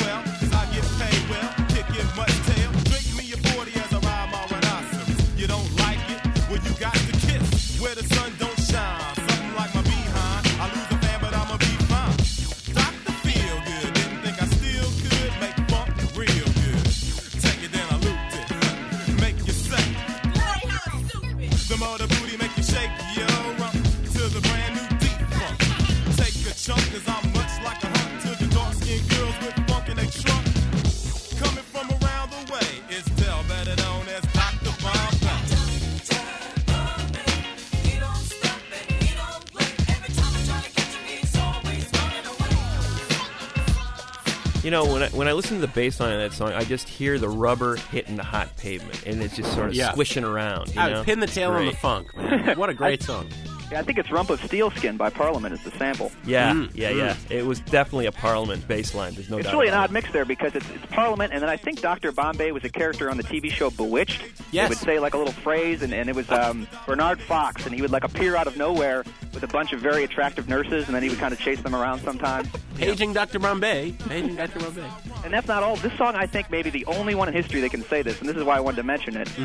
[44.65, 46.63] You know, when I, when I listen to the bass line of that song, I
[46.63, 49.91] just hear the rubber hitting the hot pavement, and it's just sort of Yeah.
[49.91, 50.73] squishing around.
[50.73, 50.97] You I know?
[50.97, 52.07] would pin the tail on the funk.
[52.17, 52.57] Man.
[52.57, 53.29] What a great song.
[53.71, 56.11] yeah, I think it's Rump of Steelskin by Parliament is the sample.
[56.25, 56.97] Yeah, Mm, yeah, mm.
[56.97, 57.15] yeah.
[57.29, 59.13] It was definitely a Parliament bass line.
[59.13, 59.39] There's no doubt.
[59.41, 59.53] It's doubt.
[59.59, 62.11] really an odd mix there because it's, it's Parliament, and then I think Dr.
[62.11, 64.23] Bombay was a character on the TV show Bewitched.
[64.51, 64.67] Yes.
[64.67, 67.75] He would say like a little phrase, and, and it was um, Bernard Fox, and
[67.75, 69.03] he would like appear out of nowhere
[69.35, 71.75] with a bunch of very attractive nurses, and then he would kind of chase them
[71.75, 72.47] around sometimes.
[72.77, 73.37] Paging Dr.
[73.37, 73.91] Bombay.
[74.07, 74.59] Paging Dr.
[74.59, 74.89] Bombay.
[75.23, 75.75] And that's not all.
[75.75, 78.27] This song, I think, maybe the only one in history that can say this, and
[78.27, 79.35] this is why I wanted to mention it, is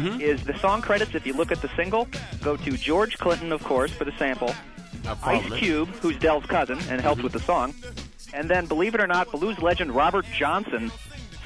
[0.40, 0.46] Mm-hmm.
[0.52, 1.14] the song credits.
[1.14, 2.08] If you look at the single,
[2.40, 4.54] go to George Clinton, of course, for the sample.
[5.24, 7.74] Ice Cube, who's Del's cousin and helped with the song,
[8.32, 10.92] and then, believe it or not, blues legend Robert Johnson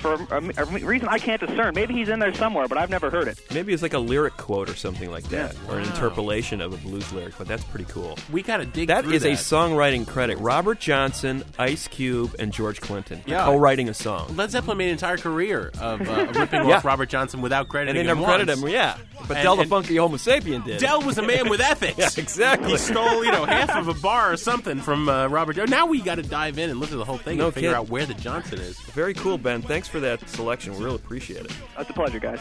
[0.04, 1.74] for a, a reason I can't discern.
[1.74, 3.40] Maybe he's in there somewhere, but I've never heard it.
[3.52, 5.90] Maybe it's like a lyric quote or something like that, or an Wow.
[5.94, 8.18] interpolation of a blues lyric, but that's pretty cool.
[8.30, 10.38] We got to dig That a songwriting credit.
[10.38, 13.44] Robert Johnson, Ice Cube, and George Clinton Yeah.
[13.44, 14.34] co-writing a song.
[14.36, 16.76] Led Zeppelin made an entire career of, uh, of ripping Yeah.
[16.76, 18.68] off Robert Johnson without credit, And crediting they him never credited once.
[18.68, 18.96] him, yeah.
[19.26, 20.80] But And- Del the Funky Homo Sapien did.
[20.80, 21.96] Del was a man with ethics.
[21.98, 22.72] Yeah, exactly.
[22.72, 25.56] He stole, you know, half of a bar or something from uh, Robert.
[25.56, 27.54] Jo- Now we got to dive in and look at the whole thing No and
[27.54, 27.76] figure kid.
[27.76, 28.78] out where the Johnson is.
[28.80, 29.62] Very cool, Ben.
[29.62, 30.76] Thanks for that selection.
[30.76, 31.52] We really appreciate it.
[31.76, 32.40] That's a pleasure, guys.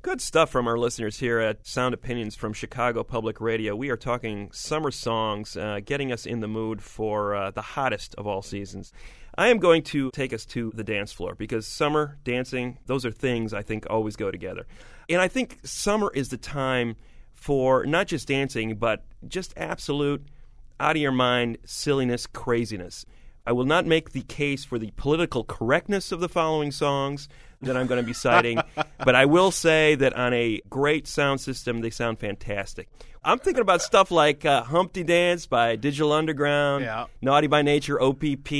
[0.00, 3.76] Good stuff from our listeners here at Sound Opinions from Chicago Public Radio.
[3.76, 8.14] We are talking summer songs, uh, getting us in the mood for uh, the hottest
[8.14, 8.94] of all seasons.
[9.36, 13.10] I am going to take us to the dance floor because summer, dancing, those are
[13.10, 14.66] things I think always go together.
[15.10, 16.96] And I think summer is the time
[17.34, 20.26] for not just dancing, but just absolute
[20.80, 23.04] out of your mind silliness, craziness.
[23.46, 27.28] I will not make the case for the political correctness of the following songs
[27.62, 28.60] that I'm going to be citing,
[29.04, 32.88] but I will say that on a great sound system, they sound fantastic.
[33.22, 37.06] I'm thinking about stuff like uh, Humpty Dance by Digital Underground, Yeah.
[37.20, 38.50] Naughty by Nature, OPP,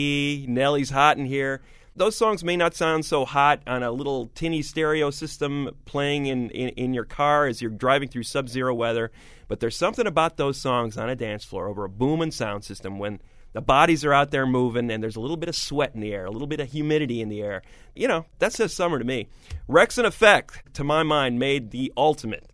[0.48, 1.62] Nelly's Hot in Here.
[1.96, 6.50] Those songs may not sound so hot on a little tinny stereo system playing in,
[6.50, 9.10] in, in your car as you're driving through sub zero weather,
[9.48, 12.98] but there's something about those songs on a dance floor over a booming sound system
[12.98, 13.20] when
[13.52, 16.12] the bodies are out there moving and there's a little bit of sweat in the
[16.12, 17.62] air, a little bit of humidity in the air.
[17.94, 19.28] You know, that says summer to me.
[19.68, 22.49] Wreckx-N-Effect, to my mind, made the ultimate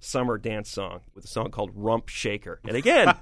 [0.00, 2.60] summer dance song with a song called Rump Shaker.
[2.66, 3.14] And again,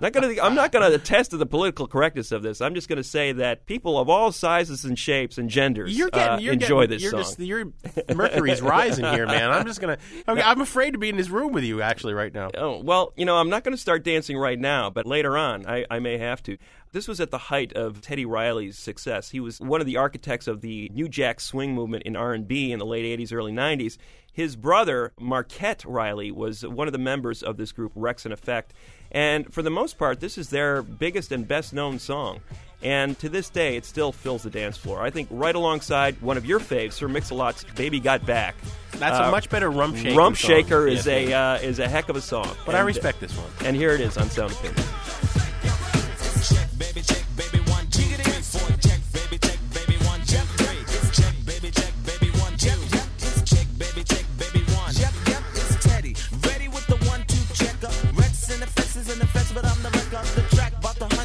[0.00, 2.60] not gonna, I'm not going to attest to the political correctness of this.
[2.60, 6.10] I'm just going to say that people of all sizes and shapes and genders You're
[6.10, 7.20] getting, uh, you're enjoy getting, this you're song.
[7.20, 7.72] Just, your
[8.14, 9.50] Mercury's rising here, man.
[9.50, 9.98] I'm just gonna.
[10.28, 12.50] Okay, I'm afraid to be in this room with you actually right now.
[12.56, 15.66] Oh, well, you know, I'm not going to start dancing right now, but later on,
[15.66, 16.56] I, I may have to.
[16.92, 19.30] This was at the height of Teddy Riley's success.
[19.30, 22.78] He was one of the architects of the New Jack Swing movement in R&B in
[22.78, 23.96] the late 80s, early 90s.
[24.32, 28.72] His brother, Markell Riley, was one of the members of this group, Wreckx-N-Effect.
[29.10, 32.40] And for the most part, this is their biggest and best known song.
[32.82, 35.02] And to this day, it still fills the dance floor.
[35.02, 38.54] I think right alongside one of your faves, Sir Mix-a-Lot's "Baby Got Back."
[38.92, 40.48] That's a much better Rump Shaker Rump song.
[40.50, 41.28] Shaker is Yes.
[41.28, 42.48] a uh, is a heck of a song.
[42.64, 43.50] But I respect this one.
[43.66, 44.86] And here it is on Sound Opinion.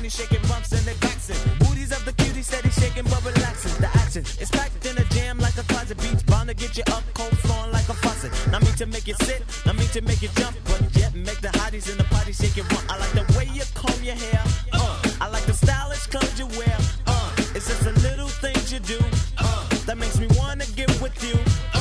[0.06, 1.58] Bought shaking bumps and they bouncing.
[1.58, 3.74] Booties of the cutie steady shaking, but relaxing.
[3.82, 6.24] The action is packed in a jam like a closet beach.
[6.28, 8.32] Bound to get you up, cold flowing like a faucet.
[8.52, 11.42] Not me to make you sit, not me to make you jump, but yet make
[11.42, 12.66] the hotties in the party shake it.
[12.88, 14.44] I like the way you comb your hair.
[14.74, 16.78] Uh, I like the stylish clothes you wear.
[17.08, 19.00] Uh, it's just the little things you do
[19.40, 21.75] uh, that makes me wanna get with you.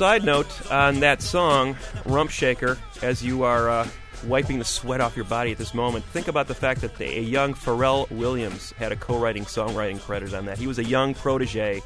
[0.00, 1.76] Side note on that song,
[2.06, 3.86] Rump Shaker, as you are uh,
[4.24, 7.20] wiping the sweat off your body at this moment, think about the fact that a
[7.20, 10.56] young Pharrell Williams had a co writing songwriting credit on that.
[10.56, 11.82] He was a young protege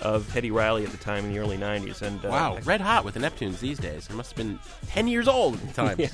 [0.00, 2.00] of Teddy Riley at the time in the early 90s.
[2.00, 4.08] And uh, Wow, red hot with the Neptunes these days.
[4.08, 5.96] It must have been 10 years old at the time.
[5.98, 6.08] Yeah.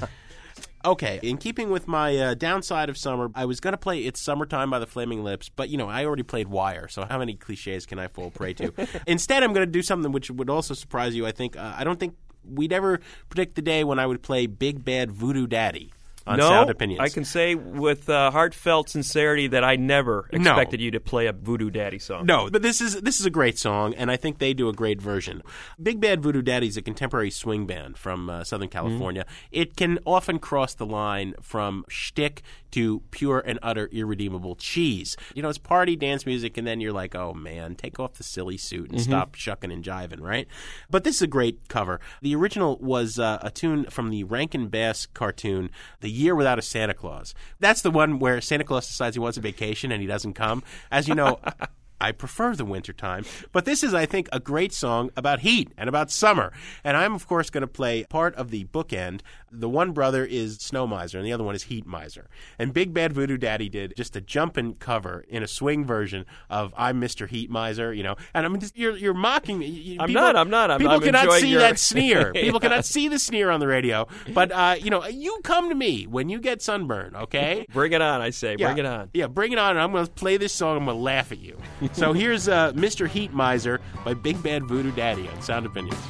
[0.85, 4.21] Okay, in keeping with my uh, downside of summer, I was going to play It's
[4.21, 7.35] Summertime by the Flaming Lips, but, you know, I already played Wire, so how many
[7.35, 8.71] cliches can I fall prey to?
[9.07, 11.57] Instead, I'm going to do something which would also surprise you, I think.
[11.57, 15.11] Uh, I don't think we'd ever predict the day when I would play Big Bad
[15.11, 15.94] Voodoo Daddy.
[16.27, 17.01] On no, Sound Opinions.
[17.01, 20.39] I can say with uh, heartfelt sincerity that I never No.
[20.39, 22.27] expected you to play a Voodoo Daddy song.
[22.27, 24.73] No, but this is this is a great song, and I think they do a
[24.73, 25.43] great version.
[25.83, 29.27] Big Bad Voodoo Daddy is a contemporary swing band from uh, Southern California.
[29.53, 35.17] It can often cross the line from shtick to pure and utter irredeemable cheese.
[35.35, 38.25] You know, it's party dance music, and then you're like, oh man, take off the
[38.25, 39.05] silly suit and Mhm.
[39.05, 40.49] stop shucking and jiving, right?
[40.91, 42.01] But this is a great cover.
[42.23, 45.71] The original was uh, a tune from the Rankin Bass cartoon,
[46.01, 47.35] The Year Without a Santa Claus.
[47.61, 50.63] That's the one where Santa Claus decides he wants a vacation and he doesn't come.
[50.91, 51.41] As you know,
[52.01, 55.71] I prefer the winter time, but this is, I think, a great song about heat
[55.79, 56.53] and about summer.
[56.83, 59.21] And I'm, of course, going to play part of the bookend.
[59.51, 62.29] The one brother is Snow Miser, and the other one is Heat Miser.
[62.59, 66.75] And Big Bad Voodoo Daddy did just a jumpin' cover in a swing version of
[66.77, 67.29] "I'm Mr.
[67.29, 68.17] Heat Miser," you know.
[68.35, 69.67] And I mean, just- you're you're mocking me.
[69.67, 72.33] You- I'm people- not, I'm not, I'm- people I'm cannot see your- that sneer.
[72.35, 72.69] People Yeah.
[72.69, 74.09] cannot see the sneer on the radio.
[74.35, 77.65] But uh, you know, you come to me when you get sunburn, okay?
[77.73, 78.57] Bring it on, I say.
[78.59, 78.67] Yeah.
[78.67, 79.11] Bring it on.
[79.15, 79.71] Yeah, bring it on.
[79.71, 80.77] and I'm going to play this song.
[80.79, 81.57] I'm going to laugh at you.
[81.93, 83.09] So here's uh, Mr.
[83.09, 86.01] Heat Miser by Big Bad Voodoo Daddy on Sound Opinions.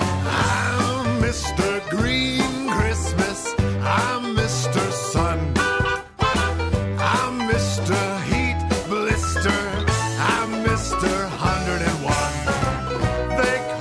[0.00, 1.88] I'm Mr.
[1.90, 3.54] Green Christmas.
[3.58, 4.92] I'm Mr.
[4.92, 5.38] Sun.
[6.98, 8.22] I'm Mr.
[8.24, 8.56] Heat
[8.88, 9.50] Blister.
[10.18, 11.30] I'm Mr.
[11.30, 13.42] 101.
[13.42, 13.76] They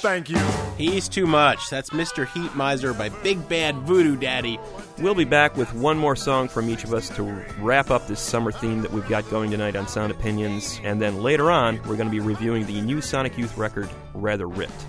[0.00, 0.38] Thank you.
[0.76, 1.68] He's too much.
[1.70, 2.26] That's Mr.
[2.28, 4.58] Heat Miser by Big Bad Voodoo Daddy.
[4.98, 7.22] We'll be back with one more song from each of us to
[7.58, 10.80] wrap up this summer theme that we've got going tonight on Sound Opinions.
[10.84, 14.46] And then later on, we're going to be reviewing the new Sonic Youth record, Rather
[14.46, 14.86] Ripped.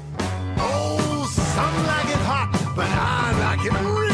[0.58, 4.09] Oh, some like it hot, but I like it really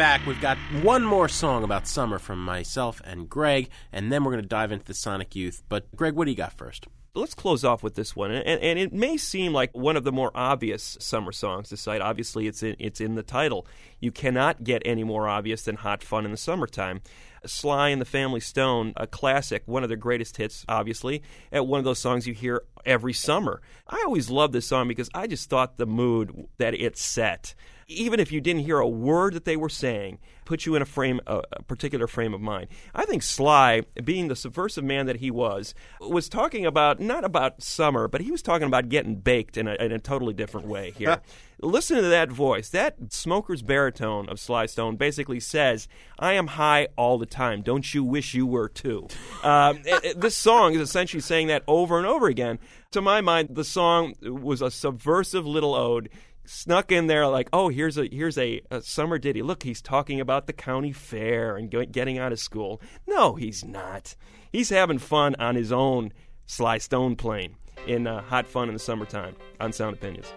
[0.00, 0.24] back.
[0.26, 4.42] We've got one more song about summer from myself and Greg, and then we're going
[4.42, 5.62] to dive into the Sonic Youth.
[5.68, 6.86] But, Greg, what do you got first?
[7.14, 10.10] Let's close off with this one, and, and it may seem like one of the
[10.10, 12.00] more obvious summer songs to cite.
[12.00, 13.66] Obviously, it's in, it's in the title.
[14.00, 17.02] You cannot get any more obvious than "Hot Fun in the Summertime."
[17.46, 21.22] Sly and the Family Stone, a classic, one of their greatest hits, obviously,
[21.52, 23.60] at one of those songs you hear every summer.
[23.88, 27.54] I always loved this song because I just thought the mood that it set,
[27.86, 30.86] even if you didn't hear a word that they were saying, put you in a
[30.86, 32.68] frame, a, a particular frame of mind.
[32.94, 37.62] I think Sly, being the subversive man that he was, was talking about not about
[37.62, 40.92] summer, but he was talking about getting baked in a, in a totally different way
[40.92, 41.20] here.
[41.62, 42.70] Listen to that voice.
[42.70, 45.88] That smoker's baritone of Sly Stone basically says,
[46.18, 47.62] I am high all the time.
[47.62, 49.08] Don't you wish you were too?
[49.42, 52.58] Um, it- it- this song is essentially saying that over and over again.
[52.92, 56.08] To my mind, the song was a subversive little ode
[56.46, 59.42] snuck in there like, oh, here's a here's a, a summer ditty.
[59.42, 62.80] Look, he's talking about the county fair and go, getting out of school.
[63.06, 64.16] No, he's not.
[64.50, 66.12] He's having fun on his own
[66.46, 67.54] Sly Stone plane
[67.86, 70.32] in uh, Hot Fun in the Summertime on Sound Opinions.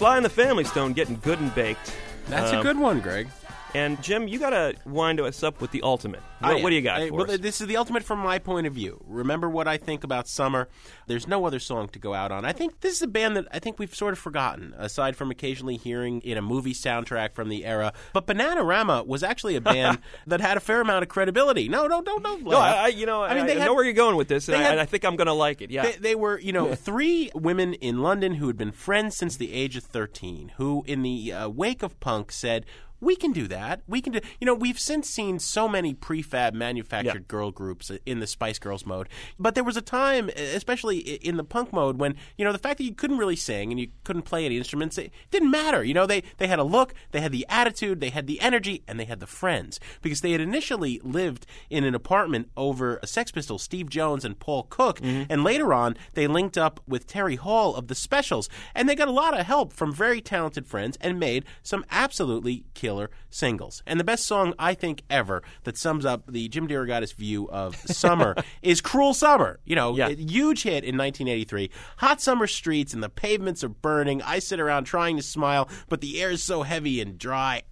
[0.00, 1.94] Sly and the Family Stone getting good and baked.
[2.30, 3.28] That's a Um, good one, Greg.
[3.72, 6.20] And Jim, you got to wind us up with the ultimate.
[6.40, 7.38] What, I what do you got I- for well, us?
[7.38, 9.00] This is the ultimate from my point of view.
[9.06, 10.68] Remember what I think about summer.
[11.06, 12.44] There's no other song to go out on.
[12.44, 15.30] I think this is a band that I think we've sort of forgotten, aside from
[15.30, 17.92] occasionally hearing in a movie soundtrack from the era.
[18.12, 21.68] But Bananarama was actually a band that had a fair amount of credibility.
[21.68, 22.42] No, no, don't, don't.
[22.44, 24.26] no, I, I- you know, I, mean, they I had- know where you're going with
[24.28, 25.70] this, and had- I think I'm going to like it.
[25.70, 25.82] Yeah.
[25.82, 29.52] They, they were, you know, three women in London who had been friends since the
[29.52, 32.66] age of 13, who, in the uh, wake of punk, said,
[33.00, 33.82] we can do that.
[33.86, 34.20] We can do.
[34.40, 38.84] You know, we've since seen so many prefab manufactured girl groups in the Spice Girls
[38.84, 42.58] mode, but there was a time, especially in the punk mode, when you know the
[42.58, 45.82] fact that you couldn't really sing and you couldn't play any instruments, it didn't matter.
[45.82, 48.82] You know, they they had a look, they had the attitude, they had the energy,
[48.86, 53.06] and they had the friends because they had initially lived in an apartment over a
[53.06, 55.24] Sex Pistols, Steve Jones and Paul Cook, mm-hmm.
[55.30, 59.08] and later on they linked up with Terry Hall of the Specials, and they got
[59.08, 62.89] a lot of help from very talented friends and made some absolutely killer
[63.28, 63.82] singles.
[63.86, 67.76] And the best song I think ever that sums up the Jim DeRogatis view of
[67.76, 71.70] summer is "Cruel Summer." You know, a huge hit in 1983.
[71.98, 74.22] Hot summer streets and the pavements are burning.
[74.22, 77.62] I sit around trying to smile, but the air is so heavy and dry.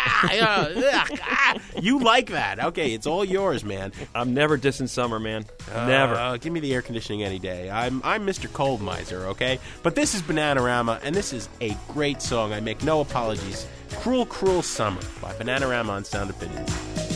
[0.00, 1.56] Ah, yeah, ugh, ah.
[1.80, 2.58] You like that?
[2.66, 3.92] Okay, it's all yours, man.
[4.14, 5.44] I'm never dissing summer, man.
[5.72, 6.14] Never.
[6.14, 7.70] Uh, give me the air conditioning any day.
[7.70, 8.52] I'm I'm Mr.
[8.52, 9.58] Cold Miser, okay?
[9.82, 12.52] But this is Bananarama, and this is a great song.
[12.52, 13.66] I make no apologies.
[13.96, 17.07] Cruel, Cruel Summer by Bananarama on Sound Opinions.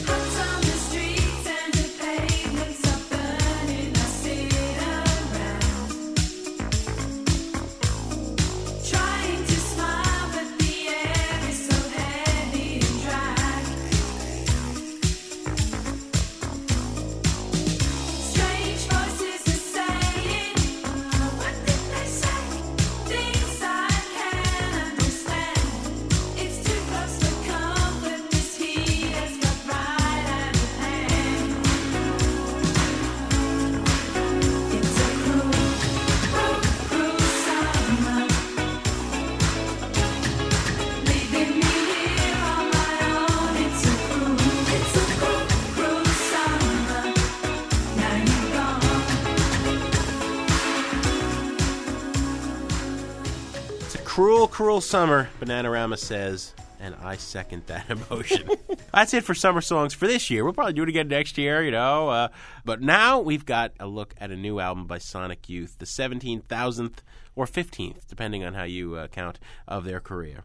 [54.62, 58.48] Cruel, summer, Bananarama says, and I second that emotion.
[58.94, 60.44] That's it for summer songs for this year.
[60.44, 62.08] We'll probably do it again next year, you know.
[62.08, 62.28] Uh,
[62.64, 66.98] but now we've got a look at a new album by Sonic Youth, the 17,000th
[67.34, 70.44] or 15th, depending on how you uh, count, of their career.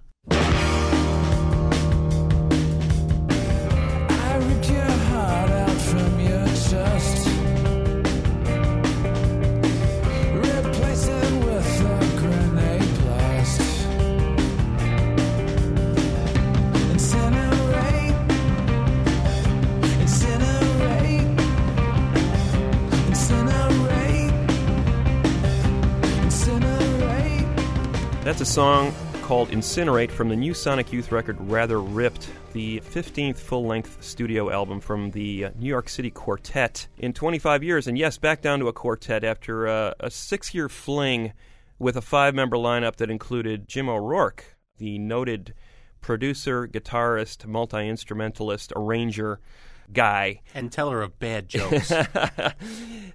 [28.57, 28.91] Song
[29.21, 34.49] called Incinerate from the new Sonic Youth record Rather Ripped, the 15th full length studio
[34.49, 37.85] album from the uh, New York City Quartet in 25 years.
[37.85, 41.33] And yes, back down to a quartet after uh, a six year fling
[41.77, 45.53] with a five member lineup that included Jim O'Rourke, the noted
[46.01, 49.39] producer, guitarist, multi instrumentalist, arranger
[49.91, 50.41] guy.
[50.53, 51.91] And teller of bad jokes.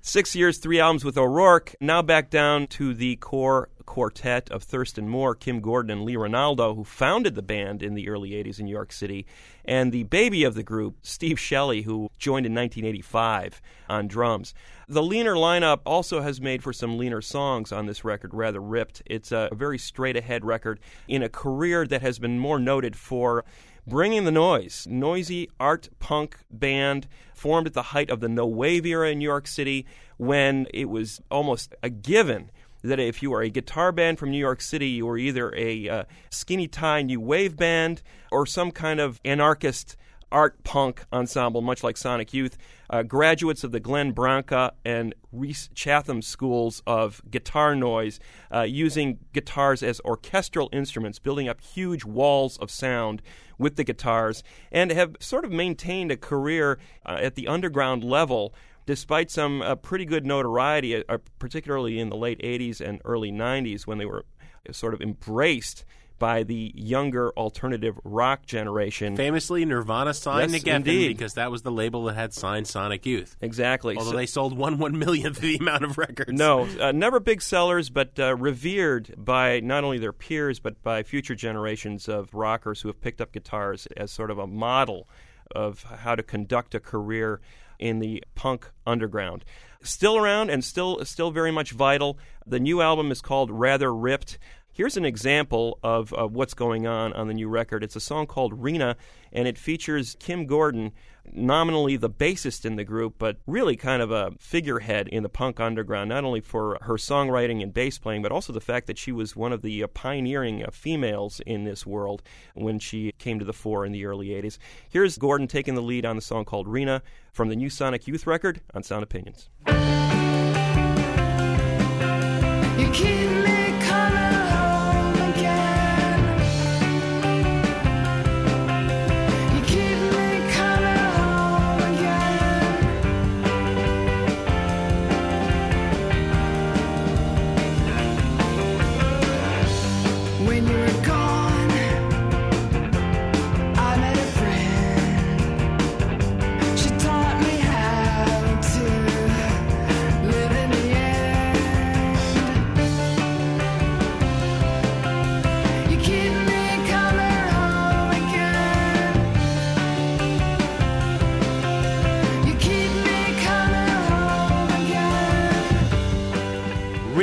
[0.00, 1.74] Six years, three albums with O'Rourke.
[1.80, 6.74] Now back down to the core quartet of Thurston Moore, Kim Gordon, and Lee Ranaldo,
[6.74, 9.26] who founded the band in the early 80s in New York City,
[9.64, 14.54] and the baby of the group, Steve Shelley, who joined in 1985 on drums.
[14.88, 19.02] The leaner lineup also has made for some leaner songs on this record, rather ripped.
[19.06, 23.44] It's a very straight ahead record in a career that has been more noted for
[23.84, 28.86] Bringing the Noise, noisy art punk band formed at the height of the no wave
[28.86, 29.84] era in New York City
[30.18, 32.52] when it was almost a given
[32.82, 35.88] that if you were a guitar band from New York City, you were either a
[35.88, 39.96] uh, skinny tie new wave band or some kind of anarchist
[40.32, 42.58] art punk ensemble, much like Sonic Youth,
[42.90, 48.18] uh, graduates of the Glenn Branca and Rhys Chatham schools of guitar noise,
[48.52, 53.22] uh, using guitars as orchestral instruments, building up huge walls of sound
[53.58, 58.54] with the guitars, and have sort of maintained a career uh, at the underground level.
[58.84, 63.86] Despite some uh, pretty good notoriety, uh, particularly in the late 80s and early 90s,
[63.86, 64.24] when they were
[64.72, 65.84] sort of embraced
[66.22, 69.16] by the younger alternative rock generation.
[69.16, 73.36] Famously, Nirvana signed Yes, Geffen because that was the label that had signed Sonic Youth.
[73.40, 73.96] Exactly.
[73.96, 76.30] Although So- they sold one one millionth of the amount of records.
[76.32, 81.02] No, uh, never big sellers, but uh, revered by not only their peers, but by
[81.02, 85.08] future generations of rockers who have picked up guitars as sort of a model
[85.56, 87.40] of how to conduct a career
[87.80, 89.44] in the punk underground.
[89.82, 92.16] Still around and still still very much vital.
[92.46, 94.38] The new album is called Rather Ripped.
[94.74, 97.84] Here's an example of, of what's going on on the new record.
[97.84, 98.96] It's a song called Rena,
[99.30, 100.92] and it features Kim Gordon,
[101.30, 105.60] nominally the bassist in the group, but really kind of a figurehead in the punk
[105.60, 109.12] underground, not only for her songwriting and bass playing, but also the fact that she
[109.12, 112.22] was one of the uh, pioneering uh, females in this world
[112.54, 114.56] when she came to the fore in the early 80s.
[114.88, 118.26] Here's Gordon taking the lead on the song called Rena from the new Sonic Youth
[118.26, 119.50] record on Sound Opinions.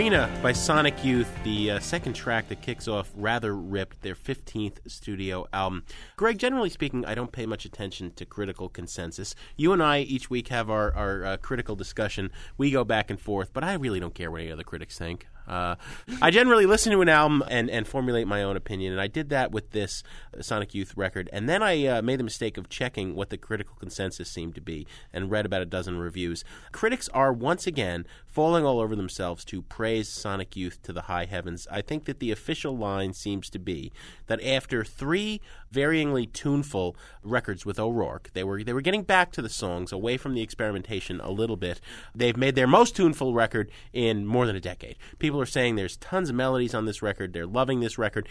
[0.09, 5.45] By Sonic Youth, the uh, second track that kicks off Rather Ripped, their 15th studio
[5.53, 5.83] album.
[6.17, 9.35] Greg, generally speaking, I don't pay much attention to critical consensus.
[9.55, 12.31] You and I each week have our, our uh, critical discussion.
[12.57, 15.27] We go back and forth, but I really don't care what any other critics think.
[15.49, 15.75] Uh,
[16.21, 19.29] I generally listen to an album and, and formulate my own opinion, and I did
[19.29, 20.03] that with this
[20.39, 21.29] Sonic Youth record.
[21.33, 24.61] And then I uh, made the mistake of checking what the critical consensus seemed to
[24.61, 26.43] be and read about a dozen reviews.
[26.71, 31.25] Critics are once again falling all over themselves to praise Sonic Youth to the high
[31.25, 31.67] heavens.
[31.71, 33.91] I think that the official line seems to be
[34.27, 35.41] that after three
[35.73, 40.17] varyingly tuneful records with O'Rourke, they were they were getting back to the songs, away
[40.17, 41.81] from the experimentation a little bit.
[42.13, 44.97] They've made their most tuneful record in more than a decade.
[45.17, 47.33] People are saying there's tons of melodies on this record.
[47.33, 48.27] They're loving this record.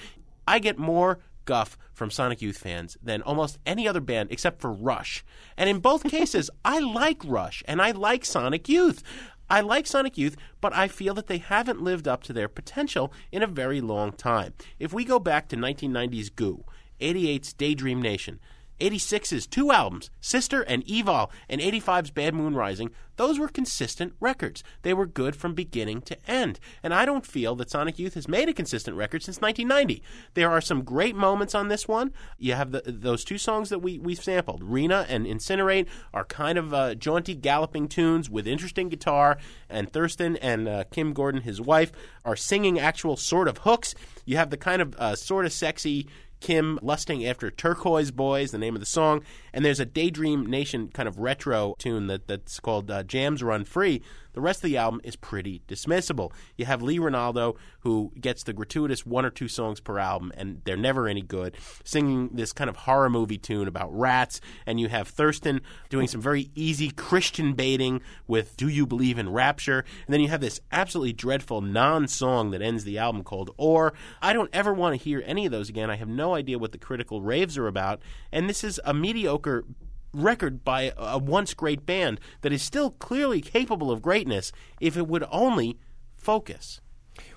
[0.46, 4.70] I get more guff from Sonic Youth fans than almost any other band except for
[4.70, 5.24] Rush.
[5.56, 9.02] And in both cases, I like Rush and I like Sonic Youth.
[9.50, 13.12] I like Sonic Youth, but I feel that they haven't lived up to their potential
[13.32, 14.52] in a very long time.
[14.78, 16.64] If we go back to 1990's Goo,
[17.00, 18.40] 88's Daydream Nation,
[18.80, 24.62] 86's two albums, Sister and Evol, and 85's Bad Moon Rising, those were consistent records.
[24.82, 26.60] They were good from beginning to end.
[26.84, 30.02] And I don't feel that Sonic Youth has made a consistent record since 1990.
[30.34, 32.12] There are some great moments on this one.
[32.38, 36.56] You have the, those two songs that we, we've sampled, Rena and Incinerate, are kind
[36.56, 39.36] of uh, jaunty, galloping tunes with interesting guitar.
[39.68, 41.90] And Thurston and uh, Kim Gordon, his wife,
[42.24, 43.96] are singing actual sort of hooks.
[44.26, 46.06] You have the kind of uh, sort of sexy
[46.40, 49.22] Kim lusting after Turquoise Boys, the name of the song,
[49.52, 53.64] and there's a Daydream Nation kind of retro tune that, that's called uh, Jams Run
[53.64, 54.02] Free.
[54.38, 56.30] The rest of the album is pretty dismissible.
[56.56, 60.62] You have Lee Ranaldo, who gets the gratuitous one or two songs per album, and
[60.64, 64.86] they're never any good, singing this kind of horror movie tune about rats, and you
[64.90, 70.14] have Thurston doing some very easy Christian baiting with Do You Believe in Rapture, and
[70.14, 73.92] then you have this absolutely dreadful non song that ends the album called Or.
[74.22, 75.90] I don't ever want to hear any of those again.
[75.90, 79.64] I have no idea what the critical raves are about, and this is a mediocre
[80.12, 85.06] record by a once great band that is still clearly capable of greatness if it
[85.06, 85.78] would only
[86.16, 86.80] focus.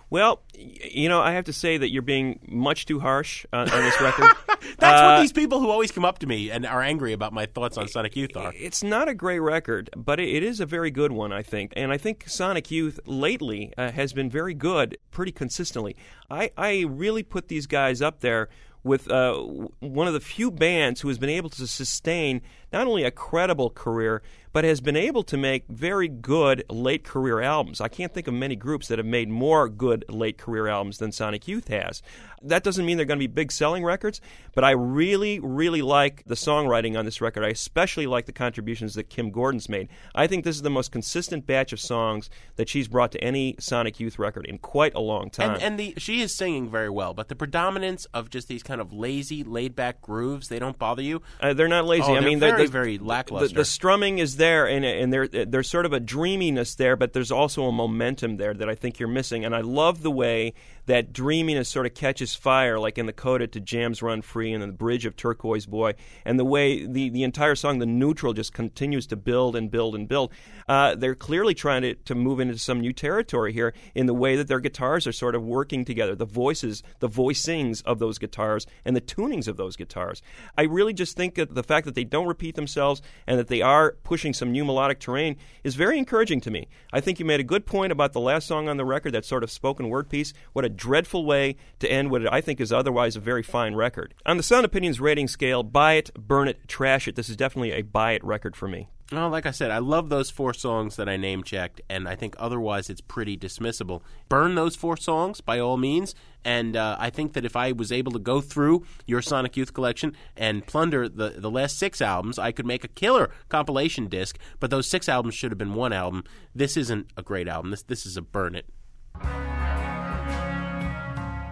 [0.10, 3.82] Well, you know, I have to say that you're being much too harsh on, on
[3.82, 4.30] this record.
[4.78, 7.32] That's Uh, what these people who always come up to me and are angry about
[7.32, 8.52] my thoughts on Sonic Youth are.
[8.58, 11.72] It's not a great record, but it, is a very good one, I think.
[11.78, 15.96] And I think Sonic Youth lately uh, has been very good, pretty consistently.
[16.30, 18.50] I, I really put these guys up there
[18.84, 19.36] with uh,
[19.80, 22.42] one of the few bands who has been able to sustain
[22.72, 24.22] not only a credible career,
[24.54, 27.80] but has been able to make very good late career albums.
[27.80, 31.12] I can't think of many groups that have made more good late career albums than
[31.12, 32.02] Sonic Youth has.
[32.44, 34.20] That doesn't mean they're going to be big selling records,
[34.54, 37.46] but I really, really like the songwriting on this record.
[37.46, 39.90] I especially like the contributions that Kim Gordon's made.
[40.16, 43.56] I think this is the most consistent batch of songs that she's brought to any
[43.60, 45.54] Sonic Youth record in quite a long time.
[45.54, 48.82] And, and the she is singing very well, but the predominance of just these kind
[48.82, 51.22] of lazy, laid back grooves, they don't bother you.
[51.40, 52.04] Uh, they're not lazy.
[52.08, 53.56] Oh, I they're mean, very, the, very the, lackluster.
[53.56, 57.32] the strumming is there, and and there there's sort of a dreaminess there, but there's
[57.32, 59.46] also a momentum there that I think you're missing.
[59.46, 60.54] And I love the way
[60.92, 64.62] that dreaminess sort of catches fire, like in the coda to Jams Run Free and
[64.62, 65.94] the bridge of Turquoise Boy,
[66.26, 69.96] and the way the, the entire song, the neutral, just continues to build and build
[69.96, 70.34] and build.
[70.68, 74.36] Uh, they're clearly trying to, to move into some new territory here in the way
[74.36, 78.68] that their guitars are sort of working together, the voices, the voicings of those guitars,
[78.84, 80.22] and the tunings of those guitars.
[80.58, 83.62] I really just think that the fact that they don't repeat themselves and that they
[83.62, 86.68] are pushing some new melodic terrain is very encouraging to me.
[86.92, 89.24] I think you made a good point about the last song on the record, that
[89.24, 90.34] sort of spoken word piece.
[90.52, 94.16] What a dreadful way to end what I think is otherwise a very fine record.
[94.26, 97.16] On the Sound Opinions rating scale, buy it, burn it, trash it.
[97.16, 98.90] This is definitely a buy it record for me.
[99.12, 102.16] Well, like I said, I love those four songs that I name checked, and I
[102.16, 104.02] think otherwise it's pretty dismissible.
[104.28, 107.92] Burn those four songs by all means, and uh, I think that if I was
[107.92, 112.40] able to go through your Sonic Youth collection and plunder the the last six albums,
[112.40, 114.40] I could make a killer compilation disc.
[114.60, 116.24] But those six albums should have been one album.
[116.56, 117.70] This isn't a great album.
[117.70, 118.66] This this is a burn it.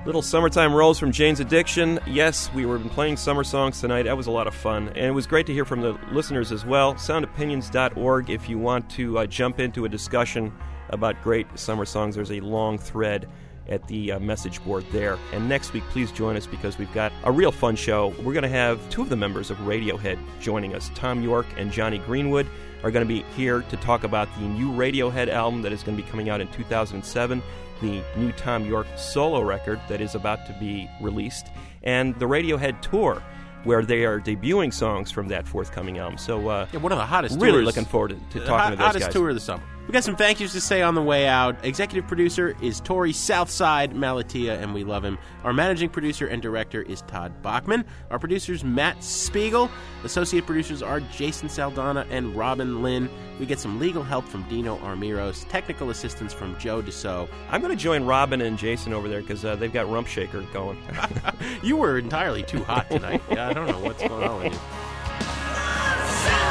[0.10, 1.99] Little summertime rolls from Jane's Addiction.
[2.07, 4.05] Yes, we were playing summer songs tonight.
[4.05, 4.88] That was a lot of fun.
[4.88, 6.95] And it was great to hear from the listeners as well.
[6.95, 10.51] Soundopinions.org if you want to uh, jump into a discussion
[10.89, 12.16] about great summer songs.
[12.16, 13.30] There's a long thread
[13.68, 15.20] at the uh, message board there.
[15.32, 18.07] And next week, please join us because we've got a real fun show.
[18.24, 20.89] We're going to have two of the members of Radiohead joining us.
[20.95, 22.47] Thom Yorke and Jonny Greenwood
[22.84, 25.95] are going to be here to talk about the new Radiohead album that is going
[25.95, 27.43] to be coming out in 2007,
[27.82, 31.48] the new Thom Yorke solo record that is about to be released,
[31.84, 33.22] and the Radiohead tour.
[33.66, 37.06] Where they are debuting songs from that forthcoming album, so uh, Yeah, one of the
[37.06, 37.66] hottest Really tours.
[37.66, 39.14] looking forward to, to talking hot- to those hottest guys.
[39.14, 39.64] tour of the summer.
[39.90, 41.66] We got some thank yous to say on the way out.
[41.66, 45.18] Executive producer is Torey Southside Malatia, and we love him.
[45.44, 47.84] Our managing producer and director is Todd Bachman.
[48.12, 49.68] Our producers Matt Spiegel.
[50.04, 53.10] Associate producers are Jason Saldanha and Robin Lynn.
[53.40, 55.50] We get some legal help from Dino Armiros.
[55.50, 57.28] Technical assistance from Joe Deso.
[57.50, 60.44] I'm going to join Robin and Jason over there because uh, they've got Rump Shaker
[60.54, 60.78] going.
[61.64, 63.24] You were entirely too hot tonight.
[63.32, 64.60] Yeah, I don't know what's going on with you.